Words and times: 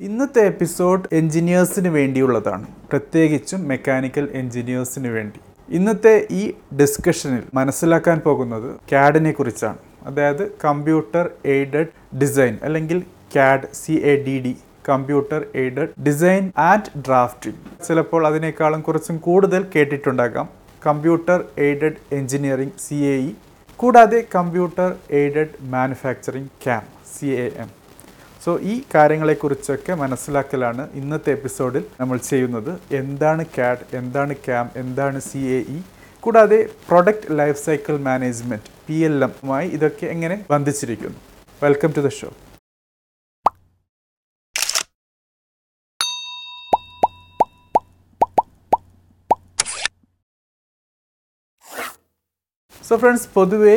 ഇന്നത്തെ 0.00 0.40
എപ്പിസോഡ് 0.40 1.08
എൻജിനീയേഴ്സിന് 1.12 1.88
വേണ്ടിയുള്ളതാണ്. 1.88 2.66
പ്രത്യേകിച്ചും 2.90 3.68
മെക്കാനിക്കൽ 3.68 4.28
എൻജിനീയേഴ്സിന് 4.32 5.08
വേണ്ടി. 5.08 5.40
ഇന്നത്തെ 5.68 6.26
ഈ 6.30 6.52
ഡിസ്കഷനിൽ 6.80 7.42
മനസ്സിലാക്കാൻ 7.54 8.18
പോകുന്നത് 8.18 8.76
ക്യാഡിനെ 8.90 9.32
കുറിച്ചാണ്. 9.32 9.76
അതായത് 10.02 10.56
കമ്പ്യൂട്ടർ 10.64 11.30
എയ്ഡഡ് 11.44 12.16
ഡിസൈൻ 12.16 12.58
അല്ലെങ്കിൽ 12.62 13.00
CAD 13.34 13.68
C 13.74 13.92
A 13.92 14.24
D 14.24 14.42
D 14.42 14.56
computer 14.88 15.44
aided 15.54 16.02
design 16.02 16.52
and 16.58 17.00
drafting 17.00 17.84
ചിലപ്പോൾ 17.88 18.26
അതിനേക്കാളും 18.26 18.80
കുറച്ചും 18.80 19.18
കൂടുതൽ 19.18 19.66
കേട്ടിട്ടുണ്ടാകാം. 19.76 20.48
Computer 20.86 21.44
aided 21.58 22.00
engineering 22.12 22.80
C 22.80 22.94
A 22.94 23.16
E 23.16 23.30
കൂടാതെ 23.76 24.26
computer 24.34 24.94
aided 25.10 25.54
manufacturing 25.60 26.48
CAM 26.64 26.82
C 27.18 27.26
A 27.26 27.50
M. 27.56 27.79
So 28.44 28.50
ഈ 28.72 28.74
കാര്യങ്ങളെക്കുറിച്ചൊക്കെ 28.94 29.92
മനസ്സിലാക്കലാണ് 30.02 30.82
ഇന്നത്തെ 31.00 31.30
എപ്പിസോഡിൽ 31.36 31.82
നമ്മൾ 32.00 32.16
ചെയ്യുന്നത്. 32.30 32.70
എന്താണ് 33.00 33.42
ക്യാഡ് 33.56 33.84
എന്താണ് 34.00 34.34
ക്യാം 34.46 34.66
എന്താണ് 34.82 35.18
സി 35.28 35.40
എ 35.56 35.58
ഇ 35.76 35.78
കൂടാതെ 36.24 36.58
product 36.88 37.36
life 37.40 37.58
cycle 37.66 37.96
management 38.08 38.70
P 38.86 38.96
L 39.08 39.16
എമ്മുമായി 39.26 39.68
ഇതൊക്കെ 39.76 40.06
എങ്ങനെ 40.14 40.38
ബന്ധിച്ചിരിക്കുന്നു. 40.52 41.18
Welcome 41.62 41.92
to 41.96 42.02
the 42.06 42.10
show 42.20 42.30
so 52.90 52.96
friends 53.02 53.28
പൊതുവേ 53.34 53.74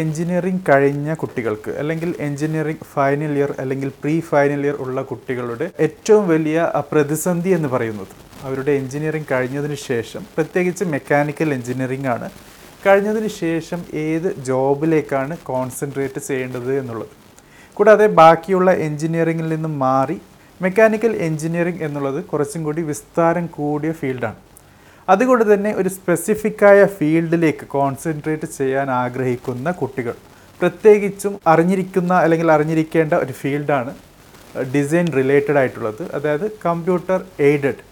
എൻജിനീയറിംഗ് 0.00 0.60
കഴിഞ്ഞ 0.68 1.14
കുട്ടികൾക്ക് 1.20 1.70
അല്ലെങ്കിൽ 1.80 2.10
എൻജിനീയറിംഗ് 2.26 2.84
ഫൈനൽ 2.92 3.32
ഇയർ 3.38 3.50
അല്ലെങ്കിൽ 3.62 3.90
പ്രീ 4.02 4.12
ഫൈനൽ 4.28 4.60
ഇയർ 4.66 4.76
ഉള്ള 4.84 5.02
കുട്ടികളുടെ 5.08 5.66
ഏറ്റവും 5.86 6.28
വലിയ 6.28 6.66
പ്രതിസന്ധി 6.90 7.50
എന്ന് 7.56 7.68
പറയുന്നത്. 7.72 8.12
അവരുടെ 8.42 8.72
എൻജിനീയറിംഗ് 8.80 9.28
കഴിഞ്ഞതിന് 9.32 9.78
ശേഷം 9.86 10.22
പ്രത്യേകിച്ച് 10.36 10.86
മെക്കാനിക്കൽ 10.94 11.50
എൻജിനീയറിംഗ് 11.56 12.10
ആണ്. 12.14 12.28
കഴിഞ്ഞതിന് 12.86 13.32
ശേഷം 13.40 13.82
ഏത് 14.04 14.30
ജോബിലേക്കാണ് 14.50 15.36
കോൺസെൻട്രേറ്റ് 15.50 16.22
ചെയ്യേണ്ടത് 16.28 16.72
എന്നുള്ളത്. 16.78 17.12
കൂടാതെ 17.76 18.08
ബാക്കിയുള്ള 18.22 18.70
എൻജിനീയറിംഗിൽ 18.88 19.50
നിന്നും 19.54 19.76
മാറി 19.86 20.20
മെക്കാനിക്കൽ 20.60 21.14
എൻജിനീയറിംഗ് 21.28 21.84
എന്നുള്ളത് 21.88 22.22
കുറച്ചും 22.24 22.64
കൂടി 22.64 22.82
വിസ്താരം 22.92 23.46
കൂടിയ 23.58 23.92
ഫീൽഡാണ് 23.92 24.40
അതുകൊണ്ട് 25.12 25.44
തന്നെ 25.52 25.70
ഒരു 25.80 25.88
സ്പെസിഫിക്കായ 25.88 26.80
ഫീൽഡിലേക്ക് 26.98 27.66
കോൺസെൻട്രേറ്റ് 27.76 28.46
ചെയ്യാൻ 28.58 28.90
ആഗ്രഹിക്കുന്ന 28.90 29.70
കുട്ടികൾ. 29.80 30.14
പ്രത്യേകിച്ചും 30.60 31.32
അറിഞ്ഞിരിക്കുന്ന 31.52 32.12
അല്ലെങ്കിൽ 32.24 32.50
അറിഞ്ഞിരിക്കേണ്ട 32.52 33.14
ഒരു 33.24 33.32
ഫീൽഡാണ് 33.32 33.92
ഡിസൈൻ 34.74 35.06
റിലേറ്റഡ് 35.18 35.58
ആയിട്ടുള്ളത്. 35.60 36.02
അതായത് 36.16 36.46
computer 36.66 37.20
aided 37.48 37.82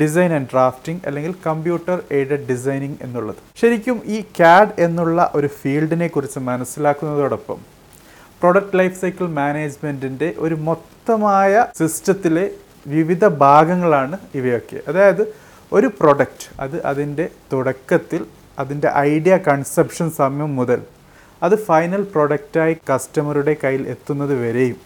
design 0.00 0.30
and 0.36 0.48
drafting 0.52 1.02
അല്ലെങ്കിൽ 1.08 1.34
കമ്പ്യൂട്ടർ 1.46 1.98
എയ്ഡഡ് 2.16 2.46
ഡിസൈനിങ് 2.50 2.98
എന്നുള്ളത്. 3.02 3.40
ശരിക്കും 3.60 3.98
ഈ 4.06 4.20
ക്യാഡ് 4.38 4.74
എന്നുള്ള 4.86 5.30
ഒരു 5.34 5.46
ഫീൽഡിനെ 5.60 6.08
കുറിച്ച് 6.08 6.38
മനസ്സിലാക്കുന്നതോടൊപ്പം 6.50 7.58
പ്രൊഡക്റ്റ് 8.42 8.78
ലൈഫ് 8.78 8.96
സൈക്കിൾ 9.00 9.26
മാനേജ്മെന്റിന്റെ 9.40 10.34
ഒരു 10.38 10.54
മൊത്തമായ 10.68 11.66
സിസ്റ്റത്തിലെ 11.78 12.46
വിവിധ 12.86 13.24
ഭാഗങ്ങളാണ് 13.44 14.16
ഇവയൊക്കെ. 14.34 14.78
അതായത് 14.88 15.47
ഒരു 15.72 15.88
പ്രൊഡക്റ്റ് 15.98 16.46
അത് 16.60 16.82
അതിന്റെ 16.82 17.24
തുടക്കത്തിൽ 17.52 18.22
അതിന്റെ 18.58 18.88
ഐഡിയ 19.10 19.36
കൺസെപ്ഷൻ 19.48 20.10
സമയം 20.10 20.56
മുതൽ 20.56 20.80
അത് 21.42 21.56
ഫൈനൽ 21.66 22.02
പ്രൊഡക്റ്റായി 22.14 22.76
കസ്റ്റമറുടെ 22.90 23.56
കയ്യിൽ 23.62 23.88
എത്തുന്നത് 23.88 24.34
വരെയും 24.44 24.78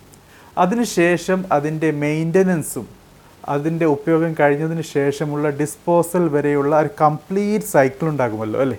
അതിനുശേഷം 0.59 1.45
അതിന്റെ 1.53 1.91
മെയിന്റനൻസും 2.03 2.87
അതിന്റെ 3.45 3.87
ഉപയോഗം 3.87 4.35
കഴിഞ്ഞതിന് 4.41 4.83
ശേഷമുള്ള 4.97 5.51
ഡിസ്പോസൽ 5.61 6.29
വരെയുള്ള 6.29 6.73
ഒരു 6.79 6.91
കംപ്ലീറ്റ് 7.01 7.65
സൈക്കിൾ 7.65 8.09
ഉണ്ടാകുമല്ലോ 8.09 8.61
അല്ലേ? 8.61 8.79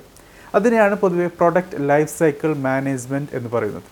അതിനെയാണ് 0.56 0.96
പൊതുവേ 0.96 1.28
പ്രൊഡക്റ്റ് 1.40 1.90
ലൈഫ് 1.90 2.20
സൈക്കിൾ 2.20 2.54
മാനേജ്മെന്റ് 2.68 3.36
എന്ന് 3.36 3.50
പറയുന്നത്. 3.50 3.88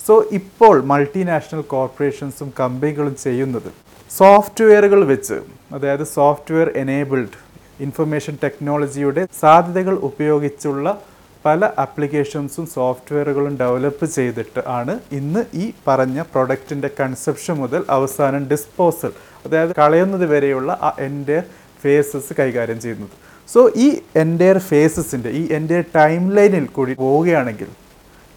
സോ 0.00 0.14
ഇപ്പോൾ 0.30 0.82
മൾട്ടിനാഷണൽ 0.82 1.60
കോർപ്പറേഷൻസും 1.74 2.52
കമ്പനികളും 2.60 3.16
ചെയ്യുന്നത് 3.24 3.70
സോഫ്റ്റ്വെയറുകൾ 4.10 5.04
വെച്ച് 5.04 5.36
അതായത് 5.74 6.04
സോഫ്റ്റ്വെയർ 6.04 6.68
എനേബിൾഡ് 6.76 7.38
ഇൻഫർമേഷൻ 7.80 8.38
ടെക്നോളജിയുടെ 8.42 9.28
സാധ്യതകൾ 9.40 9.94
ഉപയോഗിച്ചുള്ള 9.98 10.98
പല 11.44 11.70
ആപ്ലിക്കേഷൻസും 11.78 12.66
സോഫ്റ്റ്വെയറുകളും 12.66 13.56
ഡെവലപ്പ് 13.56 14.06
ചെയ്തിട്ട് 14.06 14.62
ആണ് 14.66 14.98
ഇന്ന് 15.12 15.44
ഈ 15.54 15.72
പറഞ്ഞ 15.86 16.22
പ്രൊഡക്റ്റിന്റെ 16.34 16.90
കൺസെപ്ഷൻ 17.00 17.56
മുതൽ 17.56 17.82
അവസാനം 17.88 18.44
ഡിസ്പോസൽ 18.44 19.12
അതായത് 19.46 19.74
കളയുന്നത് 19.78 20.26
വരെയുള്ള 20.26 20.78
ആ 20.82 20.90
എന്റെ 20.98 21.42
ഫേസസ് 21.84 22.34
കൈകാര്യം 22.40 22.80
ചെയ്യുന്നത്. 22.80 23.14
സോ 23.48 23.70
ഈ 23.76 24.00
എന്റെ 24.16 24.58
ഫേസസിന്റെ 24.58 25.30
ഈ 25.30 25.48
എന്റെ 25.52 25.84
ടൈം 25.94 26.30
ലൈനിൽ 26.30 26.66
കൂടി 26.66 26.94
പോവുകയാണെങ്കിൽ 26.94 27.70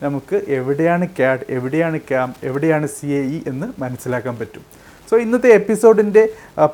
നമുക്ക് 0.04 0.42
എവിടെയാണ് 0.48 1.06
ക്യാഡ് 1.18 1.46
എവിടെയാണ് 1.50 1.98
ക്യാം 1.98 2.34
എവിടെയാണ് 2.44 2.88
സി 2.88 3.08
എന്ന് 3.48 3.68
മനസ്സിലാക്കാൻ 3.82 4.36
പറ്റും. 4.38 4.81
സോ 5.12 5.18
ഇന്നത്തെ 5.24 5.50
എപ്പിസോഡിന്റെ 5.60 6.22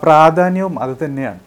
പ്രാധാന്യവും 0.01 0.73
അത് 0.83 0.91
തന്നെയാണ്. 1.03 1.39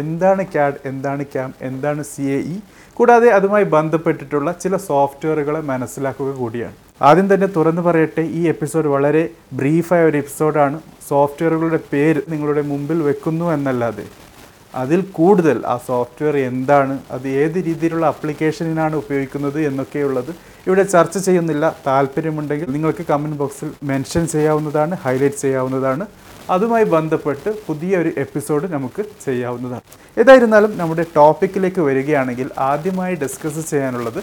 എന്താണ് 0.00 0.42
ക്യാഡ് 0.52 0.78
എന്താണ് 0.90 1.22
ക്യാം 1.32 1.50
എന്താണ് 1.68 2.02
സി 2.12 2.24
എ 2.36 2.38
ഇ 2.52 2.56
കൂടാതെ 2.96 3.28
അതുമായി 3.36 3.66
ബന്ധപ്പെട്ടിട്ടുള്ള 3.74 4.48
ചില 4.62 4.76
സോഫ്റ്റ്വെയറുകളെ 4.88 5.60
മനസ്സിലാക്കുക 5.70 6.30
കൂടിയാണ്. 6.40 6.76
ആദ്യം 7.08 7.28
തന്നെ 7.32 7.48
തുറന്നു 7.56 7.82
പറയട്ടെ 7.86 8.24
ഈ 8.38 8.40
എപ്പിസോഡ് 8.52 8.88
വളരെ 8.94 9.22
ബ്രീഫായ 9.60 10.02
ഒരു 10.10 10.16
എപ്പിസോഡാണ് 10.22 10.76
സോഫ്റ്റ്വെയറുകളുടെ 11.10 11.80
പേര് 11.92 12.22
നിങ്ങളുടെ 12.32 12.62
മുമ്പിൽ 12.72 12.98
വെക്കുന്നു 13.08 13.46
എന്നല്ലാതെ. 13.56 14.06
അതിൽ 14.82 15.00
കൂടുതൽ 15.18 15.58
ആ 15.72 15.76
സോഫ്റ്റ്വെയർ 15.88 16.36
എന്താണ് 16.50 16.94
അത് 17.14 17.26
ഏത് 17.42 17.58
രീതിയിലുള്ള 17.68 18.06
ആപ്ലിക്കേഷനിലാണ് 18.12 18.94
ഉപയോഗിക്കുന്നത് 19.02 19.60
എന്നൊക്കെയുള്ളത് 19.70 20.32
ഇവിടെ 20.66 20.84
ചർച്ച 20.94 21.16
ചെയ്യുന്നില്ല. 21.26 21.64
താല്പര്യമുണ്ടെങ്കിൽ 21.86 22.68
നിങ്ങൾക്ക് 22.76 23.04
കമന്റ് 23.10 23.38
ബോക്സിൽ 23.40 23.70
മെൻഷൻ 23.90 24.24
ചെയ്യാവുന്നതാണ് 24.34 24.94
ഹൈലൈറ്റ് 25.04 25.38
ചെയ്യാവുന്നതാണ്. 25.44 26.04
അതുമായി 26.54 26.86
ബന്ധപ്പെട്ട് 26.94 27.50
പുതിയ 27.66 27.98
ഒരു 28.02 28.10
എപ്പിസോഡ് 28.24 28.66
നമുക്ക് 28.74 29.02
ചെയ്യാവുന്നതാണ്. 29.26 29.84
ഏതായിരുന്നാലും 30.20 30.72
നമ്മുടെ 30.80 31.04
ടോപ്പിക്കിലേക്ക് 31.18 31.82
വരികയാണെങ്കിൽ 31.88 32.48
ആദ്യമായി 32.70 33.14
ഡിസ്കസ് 33.22 33.62
ചെയ്യാനുള്ളത് 33.70 34.20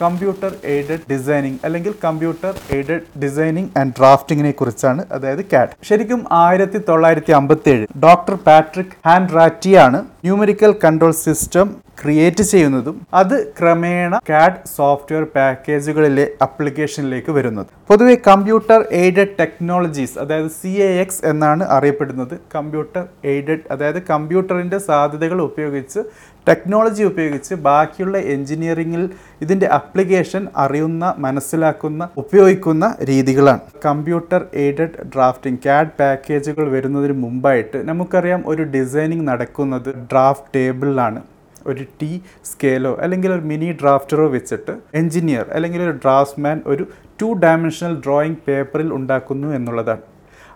കമ്പ്യൂട്ടർ 0.00 0.52
എയ്ഡഡ് 0.64 1.04
ഡിസൈനിങ് 1.12 1.58
അല്ലെങ്കിൽ 1.64 1.94
കമ്പ്യൂട്ടർ 2.04 2.52
എയ്ഡഡ് 2.76 3.06
ഡിസൈനിങ് 3.22 3.70
ആൻഡ് 3.78 3.94
ഡ്രാഫ്റ്റിങ്ങിനെ 3.98 4.52
കുറിച്ചാണ് 4.52 5.04
അതായത് 5.12 5.44
കാറ്റ് 5.52 5.78
ശരിക്കും 5.84 6.20
ആയിരത്തി 6.40 6.80
തൊള്ളായിരത്തി 6.88 7.32
അമ്പത്തി 7.32 7.70
ഏഴ് 7.70 7.86
ഡോക്ടർ 8.06 8.36
പാട്രിക് 8.46 8.94
ഹാൻഡ് 9.06 9.34
റാറ്റിയാണ് 9.36 10.00
ന്യൂമറിക്കൽ 10.24 10.72
കൺട്രോൾ 10.84 11.14
സിസ്റ്റം 11.24 11.66
ക്രിയേറ്റ് 12.00 12.42
ചെയ്യുന്നതും 12.42 12.96
അത് 13.14 13.34
ക്രമേണ 13.58 14.14
കാഡ് 14.30 14.60
സോഫ്റ്റ്വെയർ 14.76 15.24
പാക്കേജുകളിലെ 15.34 16.24
അപ്ലിക്കേഷനിലേക്ക് 16.42 17.32
വരുന്നത്. 17.32 17.68
പൊതുവെ 17.88 18.14
കമ്പ്യൂട്ടർ 18.28 18.80
എയ്ഡഡ് 19.00 19.34
ടെക്നോളജീസ് 19.40 20.16
അതായത് 20.18 20.50
സി 20.50 20.72
എ 20.86 20.88
എക്സ് 21.02 21.22
എന്നാണ് 21.26 21.64
അറിയപ്പെടുന്നത് 21.76 22.34
കമ്പ്യൂട്ടർ 22.54 23.04
എയ്ഡഡ് 23.32 23.64
അതായത് 23.70 24.00
കമ്പ്യൂട്ടറിന്റെ 24.10 24.78
സാധ്യതകൾ 24.88 25.40
ഉപയോഗിച്ച് 25.42 26.00
ടെക്നോളജി 26.48 27.02
ഉപയോഗിച്ച് 27.02 27.54
ബാക്കിയുള്ള 27.66 28.18
എഞ്ചിനീയറിംഗിൽ 28.34 29.04
ഇതിന്റെ 29.44 29.66
അപ്ലിക്കേഷൻ 29.78 30.42
അറിയുന്ന 30.64 31.14
മനസ്സിലാക്കുന്ന 31.18 32.08
ഉപയോഗിക്കുന്ന 32.22 32.94
രീതികളാണ്. 33.10 33.62
കമ്പ്യൂട്ടർ 33.86 34.42
എയ്ഡഡ് 34.64 34.98
ഡ്രാഫ്റ്റിംഗ് 35.14 35.62
ക്യാഡ് 35.66 35.94
പാക്കേജുകൾ 36.00 36.66
വരുന്നതിന് 36.76 37.16
മുമ്പായിട്ട് 37.24 37.80
നമുക്കറിയാം 37.90 38.42
ഒരു 38.46 38.62
ഡിസൈനിങ് 38.76 39.28
നടക്കുന്നത് 39.30 39.90
ഡ്രാഫ്റ്റ് 40.12 40.52
ടേബിളിലാണ്. 40.56 41.22
ഒരു 41.66 41.84
ടി 42.00 42.10
സ്കെയിലോ 42.50 42.90
അല്ലെങ്കിൽ 43.04 43.30
ഒരു 43.32 43.44
മിനി 43.50 43.68
ഡ്രാഫ്റ്ററോ 43.82 44.26
വെച്ചിട്ട് 44.36 44.72
എഞ്ചിനീയർ 45.00 45.46
അല്ലെങ്കിൽ 45.56 45.82
ഒരു 45.82 45.94
ഡ്രാഫ്റ്റ്സ്മാൻ 46.02 46.56
ഒരു 46.72 46.84
ടു 47.20 47.28
ഡയമെൻഷണൽ 47.44 47.94
ഡ്രോയിങ് 48.06 48.42
പേപ്പറിൽ 48.48 48.90
ഉണ്ടാക്കുന്നു 48.98 49.48
എന്നുള്ളതാണ്. 49.58 50.04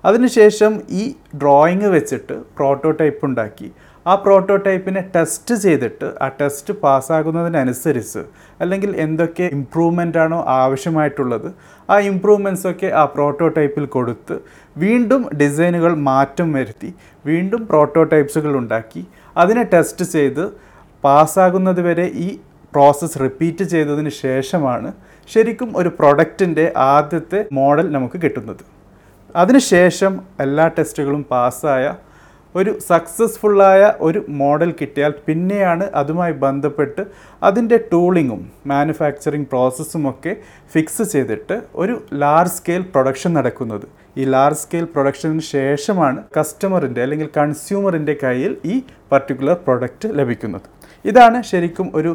അതിനുശേഷം 0.04 0.72
ഈ 1.00 1.02
ഡ്രോയിങ് 1.42 1.88
വെച്ചിട്ട് 1.94 2.34
പ്രോട്ടോടൈപ്പ് 2.58 3.24
ഉണ്ടാക്കി. 3.28 3.68
ആ 4.08 4.12
പ്രോട്ടോടൈപ്പിനെ 4.24 5.00
ടെസ്റ്റ് 5.14 5.54
ചെയ്തിട്ട് 5.54 6.08
ആ 6.24 6.26
ടെസ്റ്റ് 6.40 6.74
പാസ്സാകുന്നതിനനുസരിച്ച് 6.82 8.22
അല്ലെങ്കിൽ 8.60 8.90
എന്തൊക്കെ 8.96 9.46
ഇമ്പ്രൂവ്മെന്റ് 9.56 10.20
ആണോ 10.24 10.38
ആവശ്യമായിട്ടുള്ളത് 10.58 11.48
ആ 11.88 11.96
ഇമ്പ്രൂവ്മെന്റ്സൊക്കെ 12.10 12.88
ആ 13.00 13.04
പ്രോട്ടോടൈപ്പിൽ 13.14 13.84
കൊടുത്ത് 13.86 14.36
വീണ്ടും 14.76 15.22
ഡിസൈനുകൾ 15.42 15.92
മാറ്റം 16.10 16.48
വരുത്തി 16.52 16.90
വീണ്ടും 17.24 17.62
പ്രോട്ടോടൈപ്സുകൾ 17.66 18.52
ഉണ്ടാക്കി 18.56 19.02
അതിനെ 19.36 19.64
ടെസ്റ്റ് 19.74 20.06
ചെയ്ത് 20.14 20.44
പാസ്സാകുന്നത് 21.04 21.80
വരെ 21.80 22.06
ഈ 22.26 22.28
പ്രോസസ്സ് 22.72 23.18
റിപ്പീറ്റ് 23.18 23.64
ചെയ്തതിന് 23.64 24.10
ശേഷമാണ് 24.24 24.88
ശരിക്കും 25.30 25.70
ഒരു 25.76 25.90
പ്രൊഡക്റ്റിന്റെ 25.98 26.64
ആദ്യത്തെ 26.92 27.40
മോഡൽ 27.52 27.86
നമുക്ക് 27.92 28.18
കിട്ടുന്നത്. 28.24 28.62
അതിനുശേഷം 29.36 30.12
എല്ലാ 30.40 30.66
ടെസ്റ്റുകളും 30.76 31.22
പാസ്സായ 31.30 31.84
ഒരു 32.54 32.72
സക്സസ്ഫുള്ളായ 32.88 33.92
ഒരു 34.00 34.20
മോഡൽ 34.28 34.70
കിട്ടിയാൽ 34.80 35.12
പിന്നെയാണ് 35.26 35.84
അതുമായി 35.94 36.34
ബന്ധപ്പെട്ട് 36.44 37.02
അതിന്റെ 37.42 37.76
ടൂളിങ്ങും 37.92 38.40
മാനുഫാക്ചറിങ് 38.66 39.48
പ്രോസസ്സും 39.52 40.04
ഒക്കെ 40.10 40.36
ഫിക്സ് 40.72 41.02
ചെയ്തിട്ട് 41.02 41.62
ഒരു 41.74 41.94
ലാർജ് 42.22 42.56
സ്കെയിൽ 42.58 42.84
പ്രൊഡക്ഷൻ 42.94 43.34
നടക്കുന്നത്. 43.34 43.86
ഈ 44.16 44.24
ലാർജ് 44.24 44.58
സ്കെയിൽ 44.58 44.86
പ്രൊഡക്ഷന് 44.94 45.44
ശേഷമാണ് 45.50 46.22
കസ്റ്റമറിന്റെ 46.36 47.02
അല്ലെങ്കിൽ 47.02 47.28
കൺസ്യൂമറിന്റെ 47.36 48.16
കയ്യിൽ 48.22 48.56
ഈ 48.64 48.76
പർട്ടിക്കുലർ 49.12 49.56
പ്രൊഡക്റ്റ് 49.66 50.08
ലഭിക്കുന്നത്. 50.18 50.66
ഇതാണ് 51.04 51.42
ശരിക്കും 51.42 51.92
ഒരു 51.94 52.12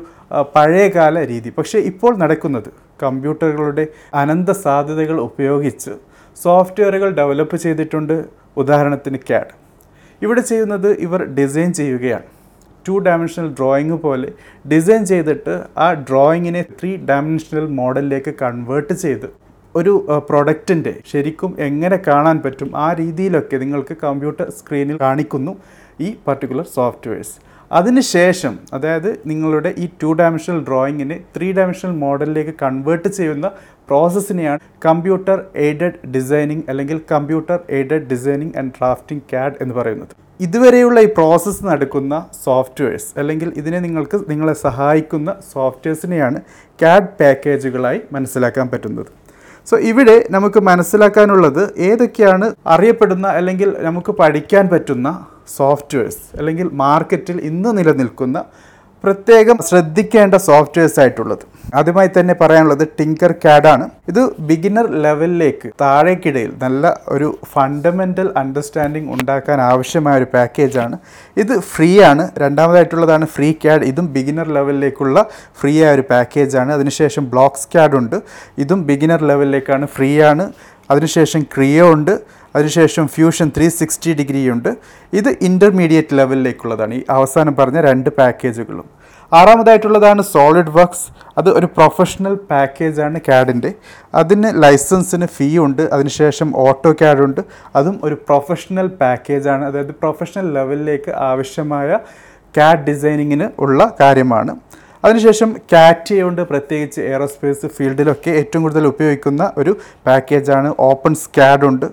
പഴയകാല 0.55 1.25
രീതി. 1.25 1.49
പക്ഷേ 1.57 1.79
ഇപ്പോൾ 1.79 2.17
നടക്കുന്നത് 2.17 2.69
കമ്പ്യൂട്ടറുകളുടെ 3.03 3.87
അനന്ത 4.13 4.51
സാധ്യതകൾ 4.65 5.19
ഉപയോഗിച്ച് 5.19 5.93
സോഫ്റ്റ്വെയറുകൾ 6.43 7.09
ഡെവലപ്പ് 7.19 7.57
ചെയ്തിട്ടുണ്ട്. 7.57 8.15
ഉദാഹരണത്തിന് 8.57 9.17
ക്യാഡ് 9.27 9.53
ഇവിടെ 10.23 10.41
ചെയ്യുന്നത് 10.41 10.89
ഇവർ 11.05 11.21
ഡിസൈൻ 11.37 11.69
ചെയ്യുകയാണ്. 11.73 12.27
ടു 12.85 12.95
ഡയമെൻഷണൽ 13.05 13.47
ഡ്രോയിങ് 13.59 13.97
പോലെ 13.97 14.29
ഡിസൈൻ 14.67 15.03
ചെയ്തിട്ട് 15.05 15.53
ആ 15.77 15.87
ഡ്രോയിങ്ങിനെ 16.07 16.61
ത്രീ 16.79 16.91
ഡയമെൻഷണൽ 17.09 17.65
മോഡലിലേക്ക് 17.79 18.33
കൺവേർട്ട് 18.41 18.95
ചെയ്ത് 19.03 19.27
ഒരു 19.75 19.93
പ്രൊഡക്റ്റിന്റെ 20.29 20.93
ശരിക്കും 21.11 21.51
എങ്ങനെ 21.59 21.97
കാണാൻ 22.07 22.37
പറ്റും 22.39 22.69
ആ 22.75 22.87
രീതിയിലൊക്കെ 22.93 23.57
നിങ്ങൾക്ക് 23.57 23.95
കമ്പ്യൂട്ടർ 24.03 24.49
സ്ക്രീനിൽ 24.49 24.97
കാണിക്കുന്നു 24.97 25.53
ഈ 25.99 26.09
പർട്ടിക്കുലർ 26.27 26.67
സോഫ്റ്റ്വെയർസ് 26.75 27.33
അതിനുശേഷം 27.71 28.53
അതായത് 28.73 29.09
നിങ്ങളുടെ 29.25 29.69
ഈ 29.77 29.85
ടു 30.01 30.09
ഡയമെൻഷണൽ 30.13 30.59
ഡ്രോയിങ്ങിനെ 30.65 31.17
ത്രീ 31.37 31.47
ഡയമെൻഷണൽ 31.51 31.93
മോഡലിലേക്ക് 31.97 32.53
കൺവേർട്ട് 32.61 33.09
ചെയ്യുന്ന 33.09 33.47
പ്രോസസ്സിനെയാണ് 33.89 34.61
കമ്പ്യൂട്ടർ 34.85 35.37
എയ്ഡഡ് 35.65 35.99
ഡിസൈനിങ് 36.15 36.65
അല്ലെങ്കിൽ 36.71 36.97
computer 37.13 37.57
aided 37.77 38.05
designing 38.11 38.53
and 38.59 38.73
drafting 38.77 39.25
CAD 39.31 39.57
എന്ന് 39.63 39.75
പറയുന്നത്. 39.79 40.13
ഇതുവരെയുള്ള 40.39 40.99
ഈ 41.05 41.09
പ്രോസസ്സ് 41.17 41.63
നടക്കുന്ന 41.69 42.13
സോഫ്റ്റ്വെയർസ് 42.45 43.09
അല്ലെങ്കിൽ 43.19 43.49
ഇതിനെ 43.61 43.79
നിങ്ങൾക്ക് 43.87 44.17
നിങ്ങളെ 44.31 44.55
സഹായിക്കുന്ന 44.67 45.29
സോഫ്റ്റ്വെയർസിനെയാണ് 45.53 46.39
ക്യാഡ് 46.81 47.11
പാക്കേജുകളായി 47.19 48.01
മനസ്സിലാക്കാൻ 48.15 48.67
പറ്റുന്നത്. 48.73 49.11
സോ 49.69 49.75
ഇവിടെ 49.91 50.15
നമുക്ക് 50.35 50.59
മനസ്സിലാക്കാനുള്ളത് 50.69 51.61
ഏതൊക്കെയാണ് 51.89 52.47
അറിയപ്പെടുന്ന 52.73 53.27
അല്ലെങ്കിൽ 53.39 53.69
നമുക്ക് 53.87 54.11
പഠിക്കാൻ 54.21 54.65
പറ്റുന്ന 54.73 55.09
സോഫ്റ്റ്വെയർസ് 55.57 56.23
അല്ലെങ്കിൽ 56.39 56.67
മാർക്കറ്റിൽ 56.83 57.37
ഇന്ന് 57.49 57.71
നിലനിൽക്കുന്ന 57.77 58.39
പ്രത്യേകം 59.03 59.57
ശ്രദ്ധിക്കേണ്ട 59.69 60.35
സോഫ്റ്റ്വെയർസ് 60.49 60.99
ആയിട്ടുള്ളത്. 60.99 61.45
ആദ്യമായി 61.79 62.09
തന്നെ 62.17 62.33
പറയാനുള്ളത് 62.41 62.87
ടിങ്കർ 62.99 63.31
ക്യാഡാണ് 63.43 63.85
ഇത് 64.09 64.21
ബിഗിനർ 64.49 64.87
ലെവലിലേക്ക് 65.05 65.69
താഴേക്കിടയിൽ 65.81 66.51
നല്ല 66.63 66.93
ഒരു 67.07 67.27
ഫണ്ടമെന്റൽ 67.53 68.29
അണ്ടർസ്റ്റാൻഡിങ് 68.41 69.09
ഉണ്ടാക്കാൻ 69.13 69.61
ആവശ്യമായ 69.61 70.17
ഒരു 70.17 70.27
പാക്കേജാണ് 70.33 70.97
ഇത് 71.37 71.59
ഫ്രീ 71.59 72.01
ആണ്. 72.01 72.29
രണ്ടാമതായിട്ടുള്ളതാണ് 72.37 73.25
ഫ്രീ 73.35 73.51
ക്യാഡ് 73.63 73.83
ഇതും 73.83 74.07
ബിഗിനർ 74.07 74.47
ലെവലിലേക്കുള്ള 74.47 75.25
ഫ്രീ 75.61 75.73
ആയ 75.83 75.93
ഒരു 75.93 76.01
പാക്കേജാണ് 76.11 76.71
അതിനുശേഷം 76.73 77.25
ബ്ലോക്സ് 77.33 77.67
ക്യാഡ് 77.73 77.97
ഉണ്ട്. 78.01 78.17
ഇതും 78.57 78.81
ബിഗിനർ 78.91 79.21
ലെവലിലേക്കാണ് 79.31 79.85
ഫ്രീ 79.85 80.21
ആണ്. 80.21 80.45
അതിനുശേഷം 80.91 81.41
ക്രിയോ 81.55 81.93
ഉണ്ട്. 81.93 82.13
അതിനുശേഷം 82.55 83.07
ഫ്യൂഷൻ 83.07 83.51
ത്രീ 83.57 83.69
സിക്സ്റ്റി 83.69 84.13
ഡിഗ്രി 84.13 84.49
ഉണ്ട്. 84.49 84.69
ഇത് 85.13 85.29
ഇന്റർമീഡിയറ്റ് 85.41 86.17
ലെവലിലേക്കുള്ളതാണ് 86.17 86.93
ഈ 86.93 87.03
അവസാനം 87.09 87.55
പറഞ്ഞ 87.55 87.81
രണ്ട് 87.81 88.09
പാക്കേജുകളും 88.19 89.02
ആറാമതായിട്ടുള്ളതാണ് 89.37 90.21
സോളിഡ് 90.33 90.73
വർക്ക്സ് 90.77 91.07
അത് 91.37 91.49
ഒരു 91.59 91.67
പ്രൊഫഷണൽ 91.77 92.33
പാക്കേജാണ് 92.51 93.19
ക്യാഡിന്റെ 93.27 93.71
അതിന് 94.21 94.49
ലൈസൻസിന് 94.63 95.27
ഫീ 95.35 95.47
ഉണ്ട് 95.65 95.81
അതിനുശേഷം 95.93 96.49
ഓട്ടോ 96.65 96.91
ക്യാഡ് 96.99 97.23
ഉണ്ട് 97.27 97.41
അതും 97.75 97.95
ഒരു 98.03 98.17
പ്രൊഫഷണൽ 98.27 98.87
പാക്കേജാണ്. 99.01 99.63
അതായത് 99.69 99.93
പ്രൊഫഷണൽ 100.01 100.47
ലെവലിലേക്ക് 100.57 101.11
ആവശ്യമായ 101.29 101.99
ക്യാഡ് 102.57 102.85
ഡിസൈനിങ്ങിന് 102.89 103.47
ഉള്ള 103.59 103.81
കാര്യമാണ്. 104.01 104.53
അതിനുശേഷം 105.05 105.49
കാറ്റ് 105.73 106.17
ഉണ്ട് 106.27 106.41
പ്രത്യേകിച്ച് 106.49 106.99
എയറോസ്പേസ് 107.01 107.69
ഫീൽഡിലൊക്കെ 107.77 108.31
ഏറ്റവും 108.41 108.61
കൂടുതൽ 108.63 108.85
ഉപയോഗിക്കുന്ന 108.91 109.43
ഒരു 109.57 109.71
പാക്കേജാണ്. 110.07 110.69
ഓപ്പൺ 110.89 111.13
സ്കാഡ് 111.23 111.65
ഉണ്ട് 111.71 111.87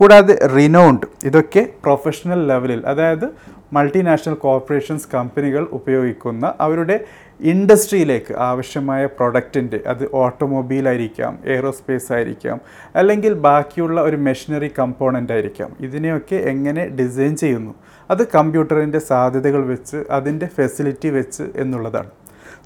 കൂടാതെ 0.00 0.34
റിനൗണ്ട് 0.56 1.06
ഇതൊക്കെ 1.24 1.68
പ്രൊഫഷണൽ 1.84 2.46
ലെവലിൽ 2.48 2.86
അതായത് 2.86 3.26
മൾട്ടിനാഷണൽ 3.72 4.34
കോർപ്പറേഷൻസ് 4.34 5.08
കമ്പനികൾ 5.14 5.68
ഉപയോഗിക്കുന്ന 5.72 6.54
അവരുടെ 6.60 6.96
ഇൻഡസ്ട്രിയിലേക്ക് 7.40 8.32
ആവശ്യമായ 8.34 9.06
പ്രൊഡക്റ്റിന്റെ 9.06 9.80
അത് 9.86 10.10
ഓട്ടോമൊബൈൽ 10.12 10.88
ആയിരിക്കാം 10.88 11.38
എയറോസ്പേസ് 11.44 12.12
ആയിരിക്കാം 12.12 12.60
അല്ലെങ്കിൽ 12.96 13.34
ബാക്കിയുള്ള 13.34 14.00
ഒരു 14.00 14.16
മെഷീനറി 14.16 14.70
കമ്പോണന്റ് 14.78 15.32
ആയിരിക്കാം. 15.32 15.70
ഇതിനെയൊക്കെ 15.80 16.34
എങ്ങനെ 16.34 16.88
ഡിസൈൻ 16.88 17.36
ചെയ്യുന്നു? 17.36 17.74
അത് 18.10 18.28
കമ്പ്യൂട്ടറിന്റെ 18.34 18.98
സാധ്യതകൾ 18.98 19.66
വെച്ച് 19.66 20.04
അതിന്റെ 20.10 20.46
ഫെസിലിറ്റി 20.46 21.08
വെച്ച് 21.08 21.42
എന്നുള്ളതാണ്. 21.56 22.10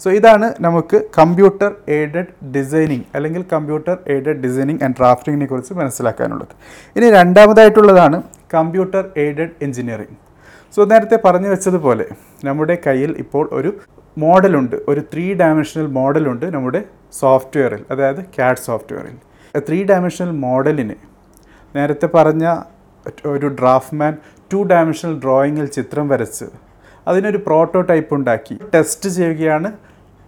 സോ 0.00 0.10
ഇതാണ് 0.10 0.54
നമുക്ക് 0.60 0.98
കമ്പ്യൂട്ടർ 1.18 1.70
എയ്ഡഡ് 1.88 2.32
ഡിസൈനിങ് 2.56 3.04
അല്ലെങ്കിൽ 3.14 3.42
കമ്പ്യൂട്ടർ 3.52 3.96
എയ്ഡഡ് 4.06 4.40
ഡിസൈനിങ് 4.44 4.82
ആൻഡ് 4.84 4.96
ഡ്രാഫ്റ്റിങ്ങിനെ 5.00 5.46
കുറിച്ച് 5.46 5.74
മനസ്സിലാക്കാനുള്ളത്. 5.74 6.54
ഇനി 6.96 7.10
രണ്ടാമതായിട്ടുള്ളതാണ് 7.10 8.18
കമ്പ്യൂട്ടർ 8.54 9.04
എയ്ഡഡ് 9.16 9.54
എഞ്ചിനീയറിംഗ് 9.62 10.16
സോ 10.74 10.84
നേരത്തെ 10.84 11.18
പറഞ്ഞു 11.24 11.48
വെച്ചതുപോലെ 11.48 12.06
നമ്മുടെ 12.44 12.74
കയ്യിൽ 12.86 13.10
ഇപ്പോൾ 13.18 13.44
ഒരു 13.52 13.70
മോഡലുണ്ട് 14.16 14.76
ഒരു 14.88 15.00
ത്രീ 15.12 15.26
ഡയമെൻഷണൽ 15.34 15.86
മോഡലുണ്ട് 15.86 16.46
നമ്മുടെ 16.46 16.80
സോഫ്റ്റ്വെയറിൽ 17.20 17.82
അതായത് 17.90 18.22
ക്യാഡ് 18.36 18.56
സോഫ്റ്റ്വെയറിൽ 18.56 19.16
ത്രീ 19.68 19.84
ഡയമെൻഷണൽ 19.84 20.30
മോഡലിന് 20.30 20.96
നേരത്തെ 21.74 22.06
പറഞ്ഞ 22.14 22.44
ഒരു 23.26 23.46
ഡ്രാഫ്റ്റ്മാൻ 23.60 24.12
ടു 24.50 24.62
ഡയമെൻഷണൽ 24.62 25.14
ഡ്രോയിങ്ങിൽ 25.20 25.66
ചിത്രം 25.66 26.08
വരച്ച് 26.08 26.46
അതിനൊരു 27.08 27.36
പ്രോട്ടോടൈപ്പ് 27.36 28.14
ഉണ്ടാക്കി. 28.14 28.58
ടെസ്റ്റ് 28.74 29.08
ചെയ്യുകയാണ്. 29.10 29.72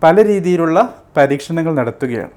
പല 0.03 0.25
രീതിയിലുള്ള 0.25 1.03
പരീക്ഷണങ്ങൾ 1.17 1.75
നടത്തുകയാണ്. 1.75 2.31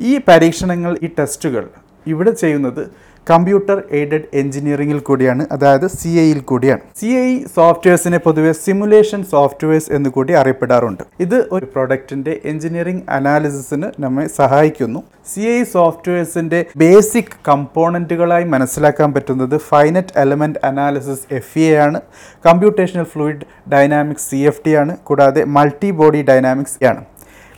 ഈ 0.00 0.20
പരീക്ഷണങ്ങൾ 0.28 0.98
ഈ 1.02 1.08
ടെസ്റ്റുകൾ 1.18 1.68
ഇവിടെ 2.06 2.30
ചെയ്യുന്നത് 2.30 2.84
കമ്പ്യൂട്ടർ 3.26 3.82
എയ്ഡഡ് 3.90 4.28
എഞ്ചിനീയറിംഗിൽ 4.34 4.98
കൂടിയാണ് 4.98 5.46
അതായത് 5.52 5.86
സി 5.86 6.08
ഐയിൽ 6.22 6.40
കൂടിയാണ്. 6.40 6.80
സി 7.00 7.06
ഐ 7.06 7.44
സോഫ്റ്റ്വെയർസിനെ 7.56 8.18
പൊതുവെ 8.18 8.52
സിമുലേഷൻ 8.52 9.24
സോഫ്റ്റ്വെയർസ് 9.24 9.92
എന്ന് 9.92 10.10
കൂടി 10.10 10.32
അറിയപ്പെടാറുണ്ട്. 10.32 11.04
ഇത് 11.20 11.36
ഒരു 11.56 11.66
പ്രൊഡക്റ്റിന്റെ 11.74 12.40
എഞ്ചിനീയറിംഗ് 12.44 13.04
അനാലിസിസിന് 13.08 13.90
നമ്മെ 14.04 14.26
സഹായിക്കുന്നു. 14.38 15.02
സി 15.32 15.40
ഐ 15.40 15.62
സോഫ്റ്റ്വെയർസിന്റെ 15.74 16.60
ബേസിക് 16.82 17.36
കമ്പോണന്റുകളായി 17.48 18.44
മനസ്സിലാക്കാൻ 18.44 19.12
പറ്റുന്നത് 19.12 19.56
finite 19.70 20.16
element 20.24 20.60
analysis 20.70 21.26
F 21.38 21.58
E 21.58 21.68
ആണ് 21.86 22.00
computational 22.48 23.04
fluid 23.12 23.46
dynamics 23.74 24.30
C 24.30 24.36
F 24.36 24.64
T 24.66 24.74
ആണ് 24.82 24.96
കൂടാതെ 25.10 25.44
മൾട്ടി 25.44 25.90
ബോഡി 25.90 26.22
ഡൈനാമിക്സ് 26.22 26.84
ആണ്. 26.92 27.02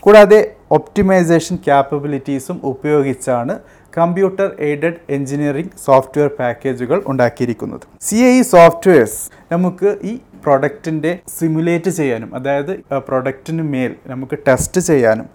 കൂടാതെ 0.00 0.38
ഒപ്റ്റിമൈസേഷൻ 0.70 1.56
ക്യാപ്പബിലിറ്റീസും 1.66 2.60
ഉപയോഗിച്ചാണ് 2.70 3.54
കമ്പ്യൂട്ടർ 3.96 4.48
എയ്ഡഡ് 4.66 5.00
എഞ്ചിനീയറിംഗ് 5.16 5.74
സോഫ്റ്റ്വെയർ 5.86 6.30
പാക്കേജുകൾ 6.38 6.98
ഉണ്ടാക്കിയിരിക്കുന്നത്. 7.10 7.84
സി 8.06 8.18
ഐ 8.34 8.36
സോഫ്റ്റ്വെയർസ് 8.54 9.20
നമുക്ക് 9.52 9.90
ഈ 10.10 10.12
പ്രൊഡക്റ്റിന്റെ 10.44 11.12
സിമുലേറ്റ് 11.36 11.90
ചെയ്യാനും 11.98 12.30
അതായത് 12.38 12.72
പ്രൊഡക്റ്റിന് 13.08 13.64
മേൽ 13.74 13.92
നമുക്ക് 14.12 14.38
ടെസ്റ്റ് 14.48 14.80
ചെയ്യാനും 14.88 15.28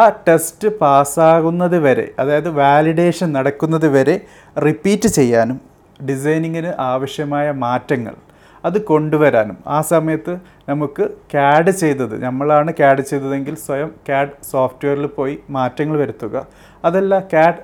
ആ 0.00 0.02
ടെസ്റ്റ് 0.26 0.68
പാസ്സാകുന്നത് 0.82 1.78
വരെ 1.86 2.06
അതായത് 2.20 2.50
വാലിഡേഷൻ 2.60 3.28
നടക്കുന്നത് 3.38 3.88
വരെ 3.96 4.14
റിപ്പീറ്റ് 4.66 5.08
ചെയ്യാനും 5.18 5.58
ഡിസൈനിങ്ങിന് 6.10 6.70
ആവശ്യമായ 6.90 7.48
മാറ്റങ്ങൾ 7.64 8.14
അത് 8.64 8.78
കൊണ്ടുവരാനും. 8.90 9.56
ആ 9.76 9.78
സമയത്ത് 9.90 10.32
നമുക്ക് 10.70 11.04
ക്യാഡ് 11.32 11.72
ചെയ്തത് 11.82 12.14
നമ്മളാണ് 12.24 12.70
ക്യാഡ് 12.80 13.02
ചെയ്തതെങ്കിൽ 13.10 13.54
സ്വയം 13.66 13.90
ക്യാഡ് 14.08 14.34
സോഫ്റ്റ്വെയറിൽ 14.52 15.06
പോയി 15.18 15.34
മാറ്റങ്ങൾ 15.56 15.96
വരുത്തുക. 16.02 16.34
അതല്ല 16.84 17.18
ക്യാഡ് 17.32 17.60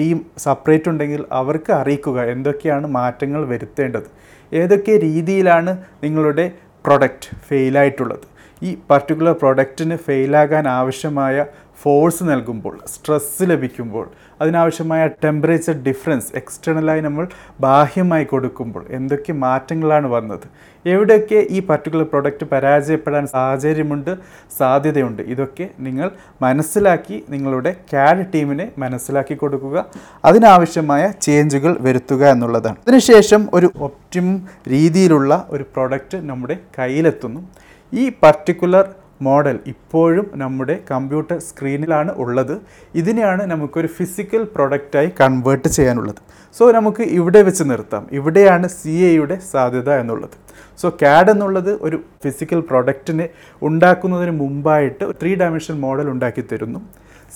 ടീം 0.00 0.20
സെപ്പറേറ്റ് 0.38 0.88
ഉണ്ടെങ്കിൽ 0.88 1.24
അവർക്ക് 1.32 1.72
അറിയിക്കുക 1.72 2.22
എന്തൊക്കെയാണ് 2.22 2.86
മാറ്റങ്ങൾ 2.86 3.44
വരുത്തേണ്ടത്. 3.44 4.08
ഏതൊക്കെ 4.52 4.96
രീതിയിലാണ് 4.96 5.72
നിങ്ങളുടെ 6.02 6.52
പ്രൊഡക്റ്റ് 6.86 7.30
ഫെയിലായിട്ടുള്ളത് 7.48 8.33
ഈ 8.62 8.76
പർട്ടിക്കുലർ 8.90 9.32
പ്രൊഡക്റ്റിന് 9.32 9.96
ഫെയിലാകാൻ 9.96 10.68
ആവശ്യമായ 10.68 11.44
ഫോഴ്സ് 11.82 12.24
നൽകുമ്പോൾ 12.24 12.78
സ്ട്രെസ് 12.86 13.42
ലഭിക്കുമ്പോൾ 13.42 14.06
അതിനാവശ്യമായ 14.40 15.06
ടെമ്പറേച്ചർ 15.06 15.72
ഡിഫറൻസ് 15.72 16.36
എക്സ്റ്റേണലായി 16.36 17.00
നമ്മൾ 17.00 17.26
ബാഹ്യമായി 17.60 18.24
കൊടുക്കുമ്പോൾ 18.24 18.84
എന്തൊക്കെ 18.90 19.32
മാറ്റങ്ങളാണ് 19.32 20.06
വന്നത്? 20.06 20.46
എവിടെയൊക്കെ 20.86 21.46
ഈ 21.50 21.60
പർട്ടിക്കുലർ 21.60 22.06
പ്രൊഡക്റ്റ് 22.12 22.46
പരാജയപ്പെടാൻ 22.52 23.26
സാഹചര്യമുണ്ട് 23.26 24.18
സാധ്യതയുണ്ട്? 24.58 25.22
ഇതൊക്കെ 25.22 25.70
നിങ്ങൾ 25.78 26.10
മനസ്സിലാക്കി 26.42 27.24
നിങ്ങളുടെ 27.28 27.72
ക്യാഡ് 27.72 28.26
ടീമിനെ 28.34 28.70
മനസ്സിലാക്കി 28.78 29.34
കൊടുക്കുക. 29.34 29.84
അതിനാവശ്യമായ 30.24 31.12
ചേഞ്ചുകൾ 31.20 31.76
വരുത്തുക 31.80 32.24
എന്നുള്ളതാണ്. 32.24 32.76
അതിനുശേഷം 32.76 33.48
ഒരു 33.52 33.70
ഒപ്റ്റിമം 33.80 34.48
രീതിയിലുള്ള 34.68 35.46
ഒരു 35.50 35.62
പ്രൊഡക്റ്റ് 35.62 36.16
നമ്മുടെ 36.16 36.58
കയ്യിലെത്തുന്നു. 36.78 37.63
ഈ 38.00 38.04
പർട്ടിക്കുലർ 38.22 38.86
മോഡൽ 39.26 39.56
ഇപ്പോഴും 39.72 40.26
നമ്മുടെ 40.42 40.74
കമ്പ്യൂട്ടർ 40.90 41.36
സ്ക്രീനിലാണ് 41.48 42.10
ഉള്ളത്. 42.22 42.54
ഇതിനെയാണ് 43.00 43.42
നമുക്കൊരു 43.52 43.88
ഫിസിക്കൽ 43.96 44.42
പ്രൊഡക്റ്റായി 44.54 45.10
കൺവേർട്ട് 45.20 45.68
ചെയ്യാനുള്ളത്. 45.76 46.20
സോ 46.56 46.64
നമുക്ക് 46.78 47.04
ഇവിടെ 47.18 47.40
വെച്ച് 47.48 47.64
നിർത്താം. 47.70 48.02
ഇവിടെയാണ് 48.18 48.66
സി 48.78 48.94
എയുടെ 49.10 49.36
സാധ്യത 49.52 49.90
എന്നുള്ളത്. 50.02 50.36
സോ 50.80 50.88
ക്യാഡ് 51.02 51.32
എന്നുള്ളത് 51.34 51.72
ഒരു 51.86 51.96
ഫിസിക്കൽ 52.24 52.60
പ്രൊഡക്റ്റിനെ 52.70 53.26
ഉണ്ടാക്കുന്നതിന് 53.68 54.34
മുമ്പായിട്ട് 54.42 55.04
ത്രീ 55.20 55.32
ഡയമെൻഷൻ 55.42 55.76
മോഡൽ 55.86 56.08
ഉണ്ടാക്കി 56.14 56.44
തരുന്നു. 56.52 56.80